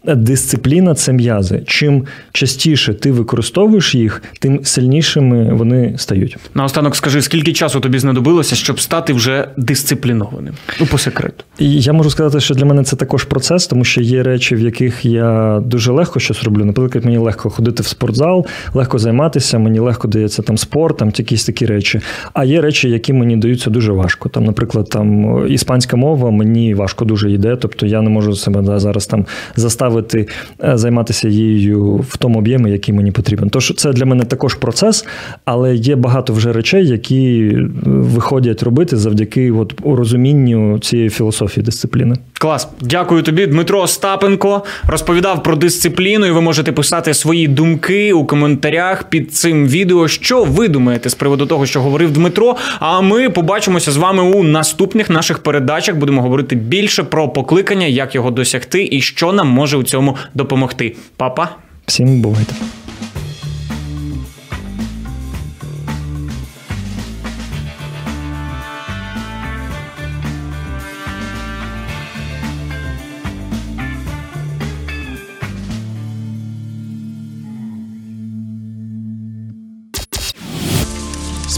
е, 0.07 0.14
дисципліна 0.14 0.94
це 0.94 1.12
м'язи. 1.12 1.62
Чим 1.66 2.05
частіше 2.33 2.94
ти 2.94 3.12
використовуєш 3.12 3.94
їх, 3.94 4.22
тим 4.38 4.64
сильнішими 4.64 5.55
вони 5.55 5.95
стають. 5.99 6.37
Наостанок 6.55 6.97
скажи, 6.97 7.23
скільки 7.23 7.53
часу 7.53 7.81
тобі 7.81 7.99
знадобилося, 7.99 8.57
щоб 8.57 8.81
стати 8.81 9.12
вже 9.12 9.49
дисциплінованим? 9.57 10.55
Ну, 10.81 10.87
по 10.87 10.99
секрету. 10.99 11.45
І 11.59 11.81
я 11.81 11.93
можу 11.93 12.11
сказати, 12.11 12.40
що 12.40 12.55
для 12.55 12.64
мене 12.64 12.85
це 12.85 12.97
також 12.97 13.25
процес, 13.25 13.66
тому 13.66 13.85
що 13.85 14.01
є 14.01 14.23
речі, 14.23 14.55
в 14.55 14.61
яких 14.61 15.05
я 15.05 15.61
дуже 15.64 15.93
легко 15.93 16.21
щось 16.21 16.43
роблю. 16.43 16.64
Наприклад, 16.64 17.05
мені 17.05 17.19
легко 17.19 17.51
ходити 17.51 17.83
в 17.83 17.87
спортзал, 17.87 18.47
легко 18.75 18.99
займатися, 18.99 19.59
мені 19.59 19.79
легко 19.79 20.09
дається 20.09 20.43
там 20.43 20.59
спорт, 20.59 20.97
там 20.97 21.12
якісь 21.16 21.45
такі 21.45 21.66
речі. 21.66 22.01
А 22.33 22.45
є 22.45 22.61
речі, 22.61 22.90
які 22.90 23.12
мені 23.12 23.37
даються 23.37 23.71
дуже 23.71 23.93
важко. 23.93 24.29
Там, 24.29 24.45
наприклад, 24.45 24.88
там 24.88 25.38
іспанська 25.49 25.97
мова 25.97 26.31
мені 26.31 26.75
важко 26.75 27.05
дуже 27.05 27.33
йде, 27.33 27.57
тобто 27.57 27.87
я 27.87 28.03
не 28.03 28.11
можу 28.11 28.37
себе 28.37 28.62
да, 28.62 28.79
зараз 28.79 29.07
там 29.07 29.27
заставити 29.57 30.29
е, 30.64 30.77
займатися 30.79 31.29
її 31.29 31.75
в 31.75 32.16
тому 32.19 32.38
об'ємі, 32.38 32.71
який 32.71 32.95
мені 32.95 33.12
потрібен. 33.12 33.51
Тож 33.51 33.73
це 33.77 33.93
для 33.93 34.05
мене 34.05 34.20
також 34.25 34.55
процес, 34.55 35.07
але 35.45 35.75
є 35.75 35.97
багато 35.97 36.33
вже 36.33 36.53
речей, 36.53 36.89
які 36.89 37.39
е, 37.39 37.69
виходять 37.85 38.63
робити 38.63 38.97
завдяки 38.97 39.51
от, 39.51 39.75
розумінню 39.85 40.79
цієї 40.79 41.11
філософії 41.11 41.65
дисципліни. 41.65 42.17
Клас, 42.39 42.69
дякую 42.81 43.23
тобі, 43.23 43.47
Дмитро 43.47 43.81
Остапенко. 43.81 44.65
Розповідав 44.87 45.43
про 45.43 45.57
дисципліну, 45.57 46.27
і 46.27 46.31
ви 46.31 46.41
можете 46.41 46.73
писати 46.73 47.15
свої 47.15 47.49
думки 47.49 48.13
у 48.13 48.25
коментарях 48.25 49.05
під 49.05 49.35
цим 49.35 49.69
відео. 49.69 50.09
Що 50.09 50.45
ви 50.45 50.69
думаєте 50.69 51.11
з 51.11 51.15
приводу 51.15 51.47
того, 51.47 51.67
що 51.67 51.81
говорив 51.81 52.13
Дмитро? 52.13 52.57
А 52.79 53.01
ми 53.01 53.31
побачимося 53.31 53.93
з 53.93 53.97
вами 53.97 54.23
у 54.23 54.43
наступних 54.43 55.11
наших 55.11 55.39
передачах. 55.39 55.97
Будемо 55.97 56.23
говорити 56.23 56.57
більше 56.57 57.03
про 57.03 57.29
покликання, 57.29 57.87
як 57.87 58.15
його 58.15 58.31
досягти 58.31 58.89
і 58.93 59.01
що 59.01 59.33
нам 59.33 59.49
може 59.49 59.77
у 59.77 59.83
цьому 59.83 60.17
допомогти. 60.35 60.97
Па-па! 61.17 61.49
Всім 61.87 62.21
бувайте. 62.21 62.55